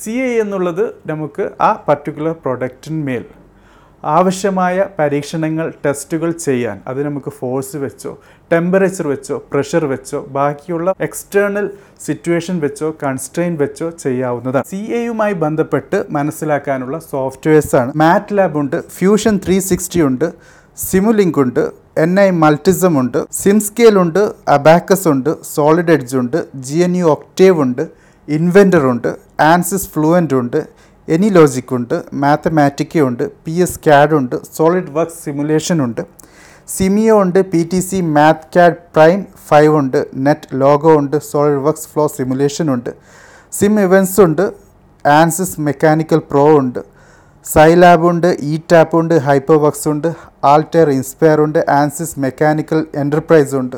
സി 0.00 0.12
എ 0.26 0.30
എന്നുള്ളത് 0.44 0.84
നമുക്ക് 1.10 1.44
ആ 1.68 1.70
പർട്ടിക്കുലർ 1.88 2.34
പ്രൊഡക്റ്റിന്മേൽ 2.44 3.24
ആവശ്യമായ 4.04 4.84
പരീക്ഷണങ്ങൾ 4.98 5.72
ടെസ്റ്റുകൾ 5.84 6.30
ചെയ്യാൻ. 6.46 6.76
അത് 6.90 7.00
നമുക്ക് 7.06 7.30
ഫോഴ്സ് 7.38 7.76
വെച്ചോ 7.84 8.12
ടെമ്പറേച്ചർ 8.52 9.06
വെച്ചോ 9.12 9.36
പ്രഷർ 9.52 9.84
വെച്ചോ 9.92 10.20
ബാക്കിയുള്ള 10.36 10.94
എക്സ്റ്റേണൽ 11.06 11.66
സിറ്റുവേഷൻ 12.06 12.58
വെച്ചോ 12.64 12.88
കൺസ്ട്രെയിൻ 13.02 13.54
വെച്ചോ 13.62 13.88
ചെയ്യാവുന്നതാണ്. 14.04 14.66
സി 14.72 14.80
എയുമായി 15.00 15.34
ബന്ധപ്പെട്ട് 15.44 15.98
മനസ്സിലാക്കാനുള്ള 16.10 16.98
സോഫ്റ്റ്വെയർസ് 17.10 17.76
ആണ്. 17.76 17.92
മാറ്റ് 18.04 18.38
ലാബ് 18.38 18.58
ഉണ്ട് 18.62 18.78
ഫ്യൂഷൻ 18.98 19.36
ത്രീ 19.46 19.58
സിക്സ്റ്റി 19.70 20.02
ഉണ്ട് 20.02 20.28
സിമുലിങ്ക് 20.76 21.40
ഉണ്ട് 21.44 21.62
എൻ 21.98 22.20
ഐ 22.20 22.30
മൾട്ടിസം 22.42 22.94
ഉണ്ട് 23.00 23.18
സിംസ്കെയിൽ 23.32 23.98
ഉണ്ട് 23.98 24.20
അബാക്കസ് 24.48 25.08
ഉണ്ട് 25.08 25.30
സോളിഡ് 25.54 25.92
എഡ്ജ് 25.96 26.16
ഉണ്ട് 26.16 26.36
ജി 26.66 26.76
എൻ 26.86 26.96
യു 26.96 27.06
ഒക്ടേവ് 27.16 27.62
ഉണ്ട് 27.62 27.82
ഇൻവെന്റർ 28.28 28.84
ഉണ്ട് 28.92 29.08
ആൻസിസ് 29.40 29.88
ഫ്ലുവന്റ് 29.88 30.34
ഉണ്ട് 30.34 30.58
എനി 31.08 31.28
ലോജിക് 31.28 31.72
ഉണ്ട് 31.74 31.94
മാത്തമാറ്റിക്ക 32.22 33.02
ഉണ്ട് 33.02 33.22
പി 33.44 33.52
എസ് 33.64 33.78
ക്യാഡ് 33.84 34.14
ഉണ്ട് 34.14 34.34
സോളിഡ് 34.56 34.90
വർക്ക് 34.90 35.16
സിമുലേഷൻ 35.22 35.78
ഉണ്ട് 35.84 36.02
സിമിയോ 36.68 37.14
ഉണ്ട് 37.22 37.38
P 37.52 37.60
T 37.72 37.80
C 37.80 37.98
Math 38.16 38.48
CAD 38.52 38.78
Prime 38.94 39.20
five 39.48 39.72
ഉണ്ട് 39.78 39.98
നെറ്റ് 40.26 40.48
ലോഗോ 40.54 40.92
ഉണ്ട് 40.96 41.16
സോളിഡ് 41.28 41.62
വർക്ക്സ് 41.62 41.88
ഫ്ലോ 41.88 42.04
സിമുലേഷൻ 42.16 42.66
ഉണ്ട് 42.74 42.90
സിം 43.52 43.74
ഇവൻസ് 43.80 44.18
ഉണ്ട് 44.20 44.44
ആൻസിസ് 45.04 45.60
മെക്കാനിക്കൽ 45.60 46.20
പ്രോ 46.30 46.44
ഉണ്ട് 46.58 46.80
സൈലാബ് 47.52 48.06
ഉണ്ട് 48.10 48.26
ഇ 48.52 48.54
ടാപ്പ് 48.70 48.96
ഉണ്ട് 49.00 49.14
ഹൈപ്പർ 49.26 49.56
വർക്സ് 49.64 49.86
ഉണ്ട് 49.92 50.08
ആൾട്ടർ 50.50 50.88
ഇൻസ്പയർ 50.94 51.38
ഉണ്ട് 51.44 51.60
ആൻസിസ് 51.76 52.18
മെക്കാനിക്കൽ 52.24 52.80
എന്റർപ്രൈസ് 53.02 53.54
ഉണ്ട് 53.60 53.76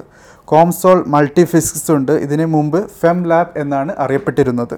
കോംസോൾ 0.52 0.98
മൾട്ടിഫിസിക്സ് 1.14 1.92
ഉണ്ട്. 1.96 2.12
ഇതിന് 2.24 2.46
മുമ്പ് 2.54 2.78
ഫെം 3.00 3.18
ലാബ് 3.30 3.52
എന്നാണ് 3.62 3.92
അറിയപ്പെട്ടിരുന്നത്. 4.04 4.74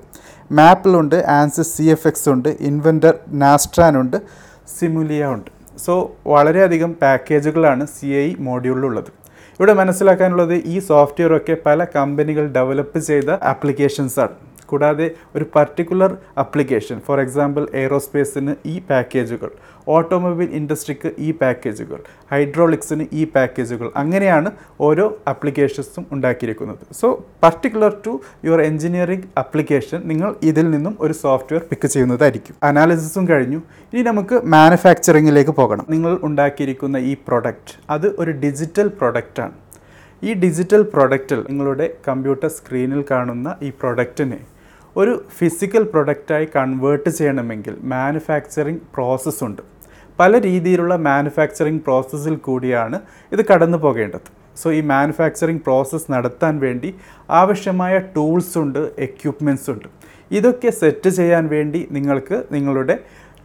മാപ്പിലുണ്ട് 0.58 1.16
ആൻസിസ് 1.38 1.72
സി 1.76 1.87
എഫ് 1.94 2.06
എക്സ് 2.11 2.28
ഉണ്ട് 2.34 2.50
ഇൻവെന്റർ 2.70 3.14
നാസ്ട്രാൻ 3.44 3.96
ഉണ്ട് 4.02 4.18
സിമുലിയ 4.76 5.32
ഉണ്ട്. 5.37 5.50
സോ 5.84 5.94
വളരെയധികം 6.34 6.92
പാക്കേജുകളാണ് 7.02 7.87
സി 7.96 8.08
ഐ 8.26 8.28
മോഡ്യൂളിലുള്ളത് 8.49 9.11
ഇവിടെ 9.61 9.75
മനസ്സിലാക്കാനുള്ളത് 9.82 10.56
ഈ 10.75 10.78
സോഫ്റ്റ്വെയർ 10.90 11.32
ഒക്കെ 11.40 11.54
പല 11.66 11.87
കമ്പനികൾ 11.96 12.44
ഡെവലപ്പ് 12.56 13.00
ചെയ്ത 13.11 13.30
ആപ്ലിക്കേഷൻസ് 13.52 14.18
ആണ്. 14.25 14.34
കൂടാതെ 14.73 15.09
ഒരു 15.37 15.47
പർട്ടിക്കുലർ 15.57 16.12
അപ്ലിക്കേഷൻ 16.45 16.99
ഫോർ 17.09 17.19
എക്സാമ്പിൾ 17.25 17.64
എയ്റോസ്പേസിന് 17.83 18.55
ഈ 18.73 18.76
പാക്കേജുകൾ 18.91 19.52
ഓട്ടോമൊബൈൽ 19.95 20.49
ഇൻഡസ്ട്രിക്ക് 20.59 21.09
ഈ 21.26 21.29
പാക്കേജുകൾ 21.41 22.00
ഹൈഡ്രോളിക്സിന് 22.33 23.05
ഈ 23.21 23.23
പാക്കേജുകൾ 23.35 23.88
അങ്ങനെയാണ് 24.02 24.50
ഓരോ 24.87 25.07
അപ്ലിക്കേഷൻസും 25.33 26.05
ഉണ്ടാക്കിയിരിക്കുന്നത്. 26.14 26.83
So 27.00 27.09
particular 27.45 27.93
to 28.05 28.12
your 28.47 28.61
engineering 28.69 29.29
application 29.43 30.00
നിങ്ങൾ 30.11 30.31
ഇതിൽ 30.50 30.69
നിന്നും 30.75 30.95
ഒരു 31.05 31.17
സോഫ്റ്റ്വെയർ 31.23 31.64
പിക്ക് 31.71 31.91
ചെയ്യുന്നതായിരിക്കും. 31.95 32.55
അനാലിസിസും 32.69 33.26
കഴിഞ്ഞു. 33.33 33.61
ഇനി 33.93 34.05
നമുക്ക് 34.11 34.38
മാനുഫാക്ചറിങ്ങിലേക്ക് 34.57 35.55
പോകണം. 35.61 35.85
നിങ്ങൾ 35.95 36.14
ഉണ്ടാക്കിയിരിക്കുന്ന 36.29 36.97
ഈ 37.11 37.14
പ്രൊഡക്റ്റ് 37.29 37.75
അത് 37.97 38.09
ഒരു 38.23 38.35
ഡിജിറ്റൽ 38.45 38.88
പ്രൊഡക്റ്റാണ് 39.00 39.57
ഈ 40.23 40.33
ഡിജിറ്റൽ 40.43 40.83
പ്രൊഡക്റ്റിൽ 40.95 41.41
നിങ്ങളുടെ 41.50 41.87
കമ്പ്യൂട്ടർ 42.09 42.50
സ്ക്രീനിൽ 42.57 43.00
കാണുന്ന 43.12 43.49
ഈ 43.67 43.71
പ്രൊഡക്റ്റിനെ 43.81 44.38
ഒരു 44.96 45.25
ഫിസിക്കൽ 45.38 45.82
പ്രൊഡക്റ്റായി 45.82 46.49
കൺവേർട്ട് 46.56 47.11
ചെയ്യണമെങ്കിൽ 47.11 47.75
മാനുഫാക്ചറിങ് 47.82 48.82
പ്രോസസ്സ് 48.94 49.44
ഉണ്ട്. 49.44 49.62
പല 50.20 50.40
രീതിയിലുള്ള 50.40 50.96
മാനുഫാക്ചറിങ് 50.96 51.80
പ്രോസസ്സിൽ 51.80 52.37
കൂടിയാണ് 52.37 53.00
ഇത് 53.32 53.42
കടന്നു 53.46 53.78
പോകേണ്ടത്. 53.78 54.28
സോ 54.56 54.72
ഈ 54.72 54.80
മാനുഫാക്ചറിങ് 54.80 55.58
പ്രോസസ്സ് 55.58 56.12
നടത്താൻ 56.12 56.58
വേണ്ടി 56.58 56.94
ആവശ്യമായ 57.30 57.99
ടൂൾസ് 57.99 58.58
ഉണ്ട് 58.58 58.78
എക്യുപ്മെന്റ്സ് 58.99 59.70
ഉണ്ട്. 59.70 59.88
ഇതൊക്കെ 60.30 60.70
സെറ്റ് 60.70 61.11
ചെയ്യാൻ 61.11 61.46
വേണ്ടി 61.46 61.88
നിങ്ങൾക്ക് 61.90 62.44
നിങ്ങളുടെ 62.52 62.99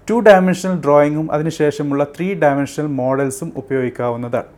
ടു 0.09 0.19
ഡയമെൻഷണൽ 0.19 0.75
ഡ്രോയിങ്ങും 0.85 1.31
അതിനുശേഷമുള്ള 1.31 2.03
ത്രീ 2.03 2.33
ഡയമെൻഷണൽ 2.33 2.87
മോഡൽസും 2.87 3.53
ഉപയോഗിക്കാവുന്നതാണ്. 3.55 4.51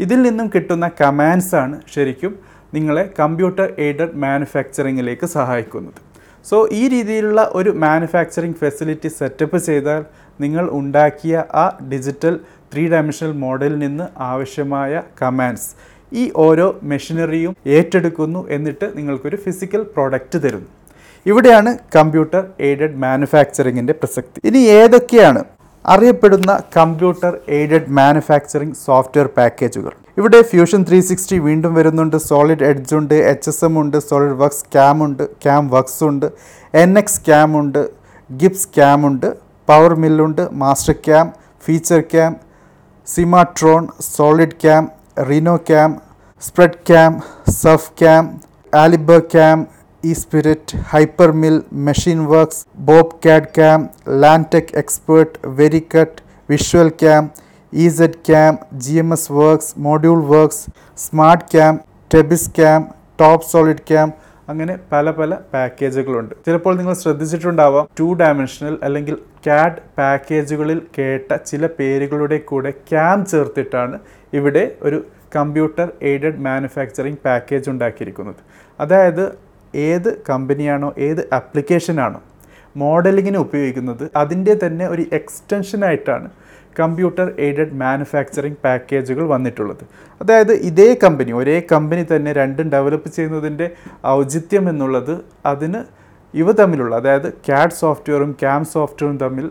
ഇതിൽ 0.00 0.22
നിന്നും 0.22 0.50
കിട്ടുന്ന 0.54 0.90
കമാൻഡ്സാണ് 1.00 1.80
ശരിക്കും 1.94 2.38
നിങ്ങളെ 2.74 3.10
കമ്പ്യൂട്ടർ 3.20 3.72
എയ്ഡഡ് 3.78 4.16
മാനുഫാക്ചറിങ്ങിലേക്ക് 4.16 5.26
സഹായിക്കുന്നത്. 5.26 6.11
സോ 6.46 6.56
ഈ 6.80 6.82
രീതിയിലുള്ള 6.88 7.40
ഒരു 7.54 7.70
മാനുഫാക്ചറിങ് 7.84 8.58
ഫെസിലിറ്റി 8.62 9.08
സെറ്റപ്പ് 9.18 9.58
ചെയ്താൽ 9.68 10.02
നിങ്ങൾ 10.40 10.64
ഉണ്ടാക്കിയ 10.80 11.44
ആ 11.62 11.64
ഡിജിറ്റൽ 11.92 12.34
ത്രീ 12.72 12.84
ഡയമെൻഷണൽ 12.92 13.32
മോഡലിൽ 13.44 13.78
നിന്ന് 13.78 14.06
ആവശ്യമായ 14.30 15.02
കമാൻഡ്സ് 15.22 15.70
ഈ 16.12 16.22
ഓരോ 16.46 16.66
മെഷീനറിയും 16.92 17.52
ഏറ്റെടുക്കുന്നു 17.76 18.40
എന്നിട്ട് 18.56 18.86
നിങ്ങൾക്കൊരു 18.96 19.36
ഫിസിക്കൽ 19.44 19.82
പ്രോഡക്റ്റ് 19.94 20.38
തരുന്നു. 20.44 20.68
ഇവിടെയാണ് 21.26 21.70
കമ്പ്യൂട്ടർ 21.96 22.42
എയ്ഡഡ് 22.68 22.98
മാനുഫാക്ചറിങ്ങിന്റെ 23.06 23.94
പ്രസക്തി. 24.00 24.38
ഇനി 24.48 24.60
ഏതൊക്കെയാണ് 24.80 25.42
അറിയപ്പെടുന്ന 25.84 26.52
കമ്പ്യൂട്ടർ 26.76 27.32
എയ്ഡഡ് 27.56 27.90
മാനുഫാക്ചറിംഗ് 27.98 28.78
സോഫ്റ്റ്വെയർ 28.86 29.28
പാക്കേജുകൾ. 29.36 29.92
ഇവിടെ 30.18 30.42
ഫ്യൂഷൻ 30.42 30.80
ത്രീ 30.88 31.00
സിക്സ്റ്റി 31.00 31.38
വീണ്ടും 31.38 31.74
വരുന്നുണ്ട്. 31.74 32.16
സോളിഡ് 32.16 32.64
എഡ്ജ് 32.70 32.94
ഉണ്ട് 32.94 33.14
എച്ച് 33.14 33.48
എസ് 33.48 33.64
എം 33.64 33.80
ഉണ്ട് 33.80 33.98
സോളിഡ് 34.00 34.36
വർക്ക്സ് 34.42 34.64
ക്യാം 34.74 35.04
ഉണ്ട് 35.04 35.24
ക്യാം 35.44 35.68
വർക്ക്സ് 35.68 36.04
ഉണ്ട് 36.04 36.26
എൻ 36.74 36.98
എക്സ് 36.98 37.20
ക്യാം 37.20 37.58
ഉണ്ട് 37.60 37.82
ഗിപ്സ് 38.30 38.68
ക്യാം 38.76 39.06
ഉണ്ട് 39.06 39.28
power 39.68 39.94
മില്ലുണ്ട് 39.94 40.42
Master 40.52 40.96
CAM 41.06 41.26
Feature 41.66 42.00
CAM 42.14 42.32
Cimatron 43.06 43.88
Solid 44.00 44.58
CAM 44.64 44.84
Rhino 45.30 45.56
CAM 45.70 45.90
Sprut 46.42 46.80
CAM 46.90 47.12
Surf 47.62 47.90
CAM 48.02 48.40
Alibre 48.74 49.18
CAM 49.34 49.66
E 50.04 50.12
Spirit 50.20 50.76
Hyper 50.90 51.30
Mill 51.42 51.56
Machine 51.86 52.20
Works 52.30 52.62
Bob 52.86 53.16
CAD 53.24 53.50
CAM 53.56 53.80
Lantek 54.22 54.72
Expert 54.80 55.38
Vericut 55.58 56.18
Visual 56.48 56.88
CAM 57.02 57.22
E 57.72 57.84
Z 57.88 58.18
CAM 58.28 58.58
G 58.84 58.94
M 58.94 59.10
S 59.16 59.32
Works 59.32 59.70
Module 59.78 60.18
Works 60.32 60.64
Smart 60.96 61.46
CAM 61.52 61.76
Tebis 62.14 62.50
CAM 62.58 62.80
Top 63.20 63.48
Solid 63.52 63.84
CAM 63.90 64.08
അങ്ങനെ 64.48 64.74
പല 64.92 65.10
പല 65.10 65.32
പാക്കേജുകളുണ്ട്. 65.54 66.34
ചിലപ്പോൾ 66.46 66.74
നിങ്ങൾ 66.76 66.94
ശ്രദ്ധിച്ചിട്ടുണ്ടാവാം 66.94 67.86
two 68.00 68.08
dimensional 68.22 68.74
അല്ലെങ്കിൽ 68.82 69.16
CAD 69.46 69.80
പാക്കേജുകളിൽ 69.98 70.80
കേട്ട 70.98 71.32
ചില 71.50 71.66
പേരുകളുടെ 71.78 72.40
കൂടെ 72.50 72.70
ക്യാം 72.90 73.24
ചേർത്തിട്ടാണ് 73.26 73.98
ഇവിടെ 74.32 74.64
ഒരു 74.82 74.98
കമ്പ്യൂട്ടർ 75.36 75.88
എയ്ഡഡ് 76.02 76.42
മാനുഫാക്ചറിങ് 76.48 77.22
പാക്കേജ് 77.24 77.70
ഉണ്ടാക്കിയിരിക്കുന്നത്. 77.70 78.40
അതായത് 78.80 79.24
ഏത് 79.74 80.22
കമ്പനിയാണോ 80.28 80.94
ഏത് 80.98 81.22
ആപ്ലിക്കേഷനാണോ 81.32 82.20
മോഡലിങ്ങിന് 82.76 83.36
ഉപയോഗിക്കുന്നത് 83.36 84.10
അതിന്റെ 84.16 84.54
തന്നെ 84.64 84.84
ഒരു 84.86 85.04
എക്സ്റ്റൻഷനായിട്ടാണ് 85.12 86.28
കമ്പ്യൂട്ടർ 86.78 87.26
എയ്ഡഡ് 87.38 87.74
മാനുഫാക്ചറിങ് 87.80 88.60
പാക്കേജുകൾ 88.64 89.24
വന്നിട്ടുള്ളത്. 89.26 89.82
അതായത് 90.20 90.52
ഇതേ 90.52 90.98
കമ്പനി 91.02 91.32
ഒരേ 91.32 91.56
കമ്പനി 91.72 92.06
തന്നെ 92.12 92.32
രണ്ടും 92.32 92.68
ഡെവലപ്പ് 92.68 93.08
ചെയ്യുന്നതിന്റെ 93.16 93.70
ഔചിത്യം 94.06 94.68
എന്നുള്ളത് 94.68 95.14
അതിന് 95.46 95.80
ഇവ 96.34 96.52
തമ്മിലുള്ള 96.52 96.96
അതായത് 96.96 97.28
ക്യാഡ് 97.46 97.76
സോഫ്റ്റ്വെയറും 97.80 98.30
ക്യാം 98.42 98.64
സോഫ്റ്റ്വെയറും 98.64 99.18
തമ്മിൽ 99.18 99.50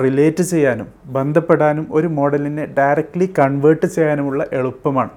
റിലേറ്റ് 0.00 0.42
ചെയ്യാനും 0.42 0.88
ബന്ധപ്പെടാനും 1.06 1.86
ഒരു 1.90 2.06
മോഡലിനെ 2.06 2.64
ഡയറക്റ്റ്ലി 2.78 3.26
കൺവേർട്ട് 3.38 3.86
ചെയ്യാനുമുള്ള 3.86 4.46
എളുപ്പമാണ്. 4.52 5.10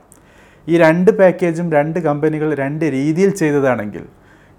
ഈ 0.68 0.78
രണ്ട് 0.78 1.12
പാക്കേജും 1.12 1.72
രണ്ട് 1.74 2.00
കമ്പനികൾ 2.00 2.56
രണ്ട് 2.56 2.86
രീതിയിൽ 2.86 3.32
ചെയ്തതാണെങ്കിൽ 3.36 4.04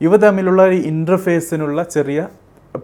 ഇവ 0.00 0.16
തമ്മിലുള്ള 0.16 0.62
ഒരു 0.62 0.78
ഇന്റർഫേസിനുള്ള 0.92 1.82
ചെറിയ 1.94 2.28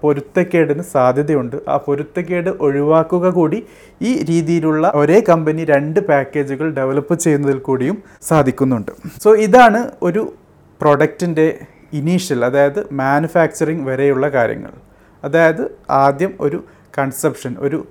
പൊരുത്തക്കേടിന് 0.02 0.82
സാധ്യതയുണ്ട്. 0.82 1.56
ആ 1.68 1.76
പൊരുത്തക്കേട് 1.76 2.50
ഒഴിവാക്കുക 2.66 3.28
കൂടി 3.28 3.58
ഈ 4.00 4.22
രീതിയിലുള്ള 4.30 4.92
ഒരേ 4.94 5.20
കമ്പനി 5.28 5.64
രണ്ട് 5.64 6.00
പാക്കേജുകൾ 6.00 6.74
ഡെവലപ്പ് 6.74 7.14
ചെയ്യുന്നതിൽ 7.14 7.58
കൂടിയും 7.58 7.96
സാധിക്കുന്നുണ്ട്. 8.22 8.92
സോ 9.24 9.34
ഇതാണ് 9.46 9.80
ഒരു 10.02 10.32
പ്രൊഡക്റ്റിന്റെ 10.80 11.46
ഇനീഷ്യൽ 11.92 12.44
അതായത് 12.44 12.92
മാനുഫാക്ചറിങ് 12.92 13.86
വരെയുള്ള 13.88 14.28
കാര്യങ്ങൾ. 14.28 14.72
അതായത് 15.24 15.64
ആദ്യം 15.90 16.32
ഒരു 16.40 16.64
കൺസെപ്ഷൻ 16.98 17.56
ഒരു 17.58 17.86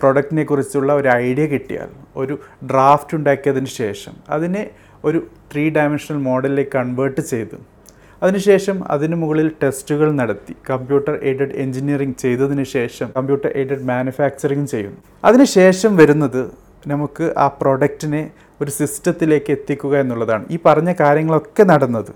പ്രൊഡക്റ്റിനെ 0.00 0.44
കുറിച്ചുള്ള 0.44 0.92
ഒരു 0.92 1.08
ഐഡിയ 1.08 1.46
കിട്ടിയാൽ 1.46 1.88
ഒരു 2.16 2.38
ഡ്രാഫ്റ്റ് 2.70 3.16
ഉണ്ടാക്കിയതിന് 3.16 3.66
ശേഷം 3.66 4.14
അതിനെ 4.30 4.70
ഒരു 5.04 5.18
ത്രീ 5.52 5.70
ഡയമെൻഷണൽ 5.70 6.18
മോഡലിലേക്ക് 6.18 6.70
കൺവേർട്ട് 6.70 7.20
ചെയ്ത് 7.20 7.75
അതിനുശേഷം 8.22 8.76
അതിന് 8.90 9.16
മുകളിൽ 9.16 9.48
ടെസ്റ്റുകൾ 9.62 10.12
നടത്തി. 10.12 10.56
കമ്പ്യൂട്ടർ 10.70 11.14
എയ്ഡഡ് 11.22 11.56
എഞ്ചിനീയറിംഗ് 11.64 12.16
ചെയ്തതിന് 12.22 12.64
ശേഷം 12.76 13.08
കമ്പ്യൂട്ടർ 13.16 13.50
എയ്ഡഡ് 13.56 13.86
മാനുഫാക്ചറിങ് 13.92 14.66
ചെയ്യുന്നു. 14.66 15.00
അതിനുശേഷം 15.24 15.96
വരുന്നത് 15.96 16.50
നമുക്ക് 16.86 17.34
ആ 17.38 17.46
പ്രൊഡക്റ്റിനെ 17.60 18.30
ഒരു 18.60 18.70
സിസ്റ്റത്തിലേക്ക് 18.70 19.50
എത്തിക്കുക 19.52 19.96
എന്നുള്ളതാണ്. 19.98 20.44
ഈ 20.50 20.58
പറഞ്ഞ 20.66 20.94
കാര്യങ്ങളൊക്കെ 21.00 21.62
നടന്നത് 21.62 22.12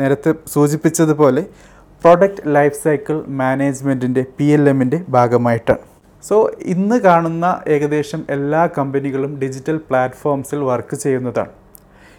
നേരത്തെ 0.00 0.34
സൂചിപ്പിച്ചതുപോലെ 0.54 1.42
പ്രൊഡക്റ്റ് 2.04 2.42
ലൈഫ് 2.46 2.78
സൈക്കിൾ 2.84 3.24
മാനേജ്മെന്റിന്റെ 3.40 4.24
പി 4.38 4.44
എൽ 4.44 4.68
എമ്മിന്റെ 4.68 4.98
ഭാഗമായിട്ടാണ്. 5.08 5.84
സോ 6.28 6.36
ഇന്ന് 6.62 6.96
കാണുന്ന 6.96 7.46
ഏകദേശം 7.68 8.24
എല്ലാ 8.30 8.62
കമ്പനികളും 8.78 9.40
ഡിജിറ്റൽ 9.40 9.76
പ്ലാറ്റ്ഫോംസിൽ 9.76 10.56
വർക്ക് 10.58 10.96
ചെയ്യുന്നതാണ്. 10.96 11.52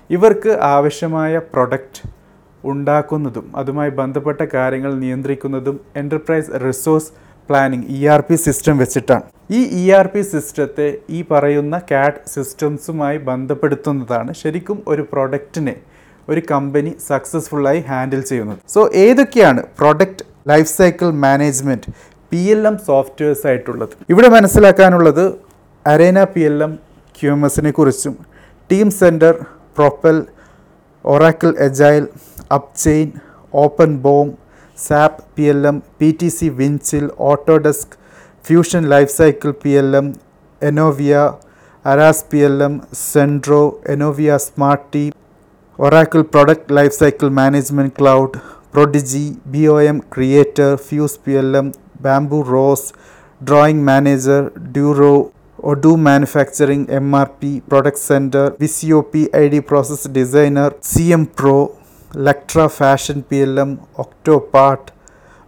ഇവർക്ക് 0.09 0.51
ആവശ്യമായ 0.61 1.37
പ്രൊഡക്റ്റ് 1.53 2.01
ഉണ്ടാക്കുന്നതും 2.71 3.45
അതുമായി 3.59 3.91
ബന്ധപ്പെട്ട 3.99 4.41
കാര്യങ്ങൾ 4.55 4.91
നിയന്ത്രിക്കുന്നതും 5.03 5.77
enterprise 6.01 6.51
resource 6.65 7.11
planning 7.49 7.87
E 7.95 7.99
R 8.13 8.21
P 8.27 8.35
system 8.45 8.75
വെച്ചിട്ടാണ്. 8.81 9.25
ഈ 9.57 9.59
ഇ 9.79 9.83
ആർ 9.97 10.07
പി 10.13 10.21
സിസ്റ്റത്തെ 10.33 10.87
ഈ 11.17 11.19
പറയുന്ന 11.31 11.75
കാറ്റ് 11.91 12.21
സിസ്റ്റംസുമായി 12.33 13.17
ബന്ധപ്പെടുത്തുന്നതാണ് 13.29 14.33
ശരിക്കും 14.41 14.77
ഒരു 14.93 15.05
പ്രൊഡക്റ്റിനെ 15.13 15.75
ഒരു 16.27 16.41
കമ്പനി 16.51 16.91
സക്സസ്ഫുള്ളായി 17.09 17.81
ഹാൻഡിൽ 17.89 18.21
ചെയ്യുന്നത്. 18.29 18.59
സോ 18.75 18.81
ഏതൊക്കെയാണ് 19.05 19.63
product 19.79 20.25
life 20.51 20.71
cycle 20.77 21.09
management 21.25 21.89
P 22.31 22.41
L 22.53 22.61
M 22.69 22.75
softwares 22.87 23.45
ആയിട്ടുള്ളത്? 23.49 23.93
ഇവിടെ 24.13 24.29
മനസ്സിലാക്കാനുള്ളത് 24.35 25.25
Arena 25.85 26.19
P 26.33 26.41
L 26.49 26.57
M 26.67 26.71
Q 27.17 27.29
M 27.33 27.41
എസിനെ 27.47 27.71
കുറിച്ചും 27.79 28.13
Team 28.69 28.87
Center 29.01 29.33
Propel 29.77 30.15
Oracle 31.05 31.51
Agile 31.65 32.03
Upchain 32.53 33.07
Open 33.53 33.91
BOM 34.01 34.27
SAP 34.77 35.23
P 35.35 35.43
L 35.49 35.61
M 35.67 35.77
P 35.99 36.09
T 36.19 36.29
C 36.29 36.47
Windchill 36.57 37.05
Autodesk 37.27 37.93
Fusion 38.45 38.83
Life 38.89 39.11
Cycle 39.17 39.51
P 39.63 39.73
L 39.77 39.89
M 39.95 40.07
Enovia 40.61 41.15
Aras 41.85 42.25
P 42.31 42.39
L 42.43 42.57
M 42.63 42.73
Centro 43.05 43.61
Enovia 43.89 44.37
Smart 44.43 44.87
Team 44.93 45.11
Oracle 45.79 46.21
Product 46.33 46.75
Life 46.75 46.95
Cycle 46.99 47.29
Management 47.37 47.95
Cloud 47.99 48.39
Prodigy 48.73 49.23
B 49.47 49.63
O 49.67 49.77
M 49.83 49.97
Creator 50.13 50.69
Fuse 50.85 51.19
P 51.25 51.33
L 51.39 51.49
M 51.57 51.67
Bamboo 52.01 52.39
Rose 52.49 52.87
Drawing 53.41 53.85
Manager 53.85 54.41
Duro 54.75 55.13
Odoo 55.63 55.91
Manufacturing 56.05 56.89
M 56.93 57.07
R 57.15 57.27
P 57.41 57.51
Product 57.67 58.05
Center 58.07 58.45
VCO 58.59 58.99
P 59.11 59.21
I 59.35 59.43
D 59.47 59.61
Process 59.67 60.09
Designer 60.15 60.71
C 60.85 61.03
M 61.11 61.23
Pro 61.37 61.57
Lectra 62.15 62.67
Fashion 62.67 63.23
P 63.29 63.35
L 63.35 63.59
M 63.59 63.79
Octopart 63.99 64.91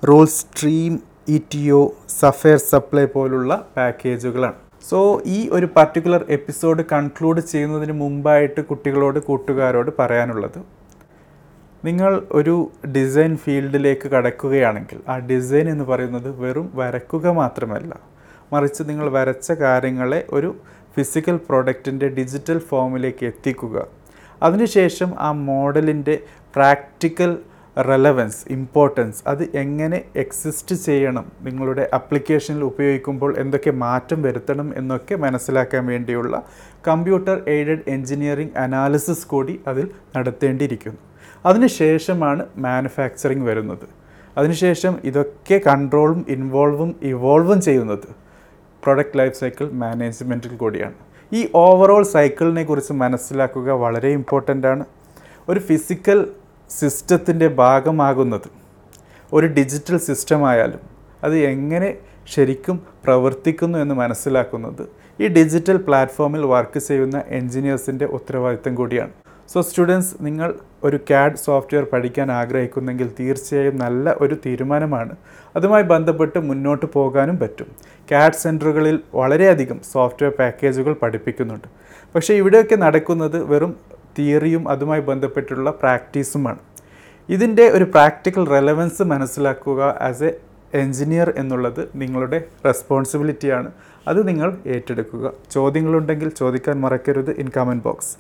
Roll 0.08 0.26
Stream 0.26 1.00
E 1.30 1.38
T 1.54 1.70
O 1.70 1.82
Sapphire 2.10 2.58
Supply 2.58 3.06
പോലുള്ള 3.06 3.68
പാക്കേജുകളാണ്. 3.78 4.56
So 4.90 5.22
ഈ 5.26 5.50
ഒരു 5.52 5.66
particular 5.76 6.26
episode 6.30 6.84
conclude 6.92 7.40
ചെയ്യുന്നതിന് 7.40 7.92
മുമ്പായിട്ട് 7.92 8.62
കുട്ടികളോട് 8.62 9.20
കൂട്ടുകാരോട് 9.20 9.92
പറയാനുള്ളത് 10.00 10.60
നിങ്ങൾ 11.86 12.22
ഒരു 12.32 12.72
ഡിസൈൻ 12.88 13.38
ഫീൽഡിലേക്ക് 13.38 14.08
കടക്കുകയാണെങ്കിൽ 14.08 15.02
ആ 15.10 15.18
ഡിസൈൻ 15.18 15.70
എന്ന് 15.70 15.84
പറയുന്നത് 15.84 16.30
വെറും 16.40 16.72
വരക്കുക 16.76 17.28
മാത്രമല്ല 17.28 18.00
മറിച്ച് 18.54 18.84
നിങ്ങൾ 18.90 19.10
വരച്ച 19.10 19.52
കാര്യങ്ങളെ 19.52 20.26
ഒരു 20.32 20.56
ഫിസിക്കൽ 20.98 21.40
പ്രോഡക്റ്റിന്റെ 21.50 22.08
ഡിജിറ്റൽ 22.08 22.58
ഫോമിലേക്ക് 22.60 23.26
എത്തിക്കുക. 23.26 23.88
അതിനുശേഷം 24.44 25.20
ആ 25.20 25.32
മോഡലിന്റെ 25.32 26.20
പ്രാക്ടിക്കൽ 26.56 27.38
റെലവൻസ് 27.80 28.46
ഇമ്പോർട്ടൻസ് 28.50 29.24
അത് 29.28 29.44
എങ്ങനെ 29.56 30.02
എക്സിസ്റ്റ് 30.16 30.76
ചെയ്യണം 30.76 31.32
നിങ്ങളുടെ 31.42 31.90
അപ്ലിക്കേഷനിൽ 31.94 32.64
ഉപയോഗിക്കുമ്പോൾ 32.64 33.38
എന്തൊക്കെ 33.38 33.72
മാറ്റം 33.72 34.22
വരുത്തണം 34.22 34.74
എന്നൊക്കെ 34.78 35.16
മനസ്സിലാക്കാൻ 35.16 35.86
വേണ്ടിയുള്ള 35.86 36.44
കമ്പ്യൂട്ടർ 36.88 37.42
എയ്ഡഡ് 37.48 37.80
എൻജിനീയറിംഗ് 37.88 38.58
അനാലിസിസ് 38.58 39.28
കൂടി 39.28 39.62
അതിൽ 39.68 39.90
നടത്തേണ്ടിയിരിക്കുന്നു. 40.18 40.98
അതിനുശേഷമാണ് 41.46 42.46
മാനുഫാക്ചറിങ് 42.58 43.48
വരുന്നത്. 43.48 43.88
അതിനുശേഷം 44.38 44.96
ഇതൊക്കെ 45.04 45.62
കൺട്രോളും 45.68 46.26
ഇൻവോൾവും 46.30 46.96
ഇവോൾവും 47.02 47.62
ചെയ്യുന്നത് 47.62 48.08
പ്രൊഡക്റ്റ് 48.84 49.20
ലൈഫ് 49.20 49.40
സൈക്കിൾ 49.40 49.72
മാനേജ്മെന്റിൽ 49.72 50.58
കൂടിയാണ്. 50.58 50.94
ഈ 51.34 51.50
ഓവറോൾ 51.56 52.04
സൈക്കിളിനെ 52.04 52.64
കുറിച്ച് 52.64 52.94
മനസ്സിലാക്കുക 52.94 53.72
വളരെ 53.72 54.10
ഇമ്പോർട്ടന്റ് 54.10 54.68
ആണ് 54.68 54.86
ഒരു 55.50 55.60
ഫിസിക്കൽ 55.60 56.30
സിസ്റ്റത്തിന്റെ 56.80 57.48
ഭാഗമാകുന്നത്. 57.48 58.50
ഒരു 59.34 59.48
ഡിജിറ്റൽ 59.48 59.98
സിസ്റ്റം 59.98 60.48
ആയാലും 60.50 60.80
അത് 61.24 61.38
എങ്ങനെ 61.38 61.98
ശരിക്കും 62.34 62.78
പ്രവർത്തിക്കുന്നു 63.04 63.80
എന്ന് 63.80 63.96
മനസ്സിലാക്കുന്നത് 63.96 64.84
ഈ 65.20 65.28
ഡിജിറ്റൽ 65.28 65.78
പ്ലാറ്റ്ഫോമിൽ 65.78 66.46
വർക്ക് 66.46 66.80
ചെയ്യുന്ന 66.80 67.24
എൻജിനീയേഴ്സിന്റെ 67.28 68.06
ഉത്തരവാദിത്തം 68.06 68.76
കൂടിയാണ്. 68.76 69.12
സോ 69.54 69.62
സ്റ്റുഡൻസ് 69.62 70.16
നിങ്ങൾ 70.22 70.54
ഒരു 70.84 70.98
ക്യാഡ് 70.98 71.36
സോഫ്റ്റ്വെയർ 71.36 71.88
പഠിക്കാൻ 71.94 72.32
ആഗ്രഹിക്കുന്നെങ്കിൽ 72.32 73.12
തീർച്ചയായും 73.20 73.78
നല്ല 73.78 74.16
ഒരു 74.22 74.36
തീരുമാനമാണ്. 74.46 75.16
അതുമായി 75.56 75.84
ബന്ധപ്പെട്ട് 75.84 76.40
മുന്നോട്ട് 76.40 76.86
പോകാനും 76.86 77.40
പറ്റും. 77.40 77.68
ക്യാഡ് 78.10 78.34
സെന്ററുകളിൽ 78.34 79.00
വളരെയധികം 79.16 79.80
സോഫ്റ്റ്വെയർ 79.92 80.34
പാക്കേജുകൾ 80.40 80.94
പഠിപ്പിക്കുന്നുണ്ട്. 80.94 81.68
പക്ഷേ 82.16 82.34
ഇവിടെയൊക്കെ 82.34 82.76
നടക്കുന്നത് 82.76 83.44
വെറും 83.44 83.95
തിയറിയും 84.20 84.70
അതുമായി 84.70 85.02
ബന്ധപ്പെട്ടുള്ള 85.02 85.72
പ്രാക്ടീസുമാണ്. 85.72 86.60
ഇതിന്റെ 87.30 87.70
ഒരു 87.70 87.84
പ്രാക്ടിക്കൽ 87.84 88.50
റെലവൻസ് 88.50 89.04
മനസ്സിലാക്കുക 89.04 89.98
ആസ് 90.02 90.24
എ 90.24 90.34
എഞ്ചിനീയർ 90.74 91.34
എന്നുള്ളത് 91.38 91.90
നിങ്ങളുടെ 91.96 92.44
റെസ്പോൺസിബിലിറ്റിയാണ്. 92.66 93.72
അത് 94.08 94.28
നിങ്ങൾ 94.28 94.58
ഏറ്റെടുക്കുക. 94.68 95.34
ചോദ്യങ്ങളുണ്ടെങ്കിൽ 95.52 96.30
ചോദിക്കാൻ 96.30 96.82
മറക്കരുത് 96.82 97.32
ഇൻ 97.32 97.50
കമന്റ് 97.58 97.84
ബോക്സ് 97.84 98.18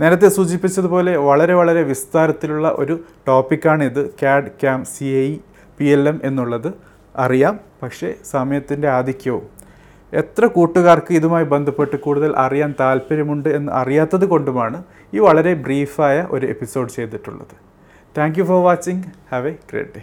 നേരത്തെ 0.00 0.28
സൂചിപ്പിച്ചതുപോലെ 0.28 1.16
വളരെ 1.16 1.54
വളരെ 1.54 1.82
വിസ്താരത്തിലുള്ള 1.82 2.68
ഒരു 2.68 3.00
ടോപ്പിക്കാണിത് 3.28 4.10
CAD 4.10 4.48
CAM 4.48 4.84
C 4.84 5.04
I 5.04 5.38
P 5.78 5.84
L 5.84 6.08
M 6.08 6.20
എന്നുള്ളത് 6.24 6.72
അറിയാം. 7.16 7.60
പക്ഷേ 7.82 8.14
സമയത്തിന്റെ 8.30 8.88
ആധിക്യവും 8.88 9.57
എത്ര 10.12 10.46
കൂട്ടുകാർക്ക് 10.46 11.14
ഇതുമായി 11.14 11.44
ബന്ധപ്പെട്ട് 11.44 11.96
കൂടുതൽ 11.96 12.36
അറിയാൻ 12.36 12.74
താല്പര്യമുണ്ട് 12.80 13.48
എന്ന് 13.48 13.72
അറിയാത്തത് 13.72 14.24
കൊണ്ടുമാണ് 14.24 14.82
ഈ 15.14 15.18
വളരെ 15.18 15.54
ബ്രീഫായ 15.54 16.28
ഒരു 16.30 16.46
എപ്പിസോഡ് 16.46 16.90
ചെയ്തിട്ടുള്ളത്. 16.90 17.56
Thank 18.18 18.38
you 18.38 18.44
for 18.44 18.64
watching 18.64 19.02
have 19.32 19.48
a 19.48 19.56
great 19.72 19.90
day 19.96 20.02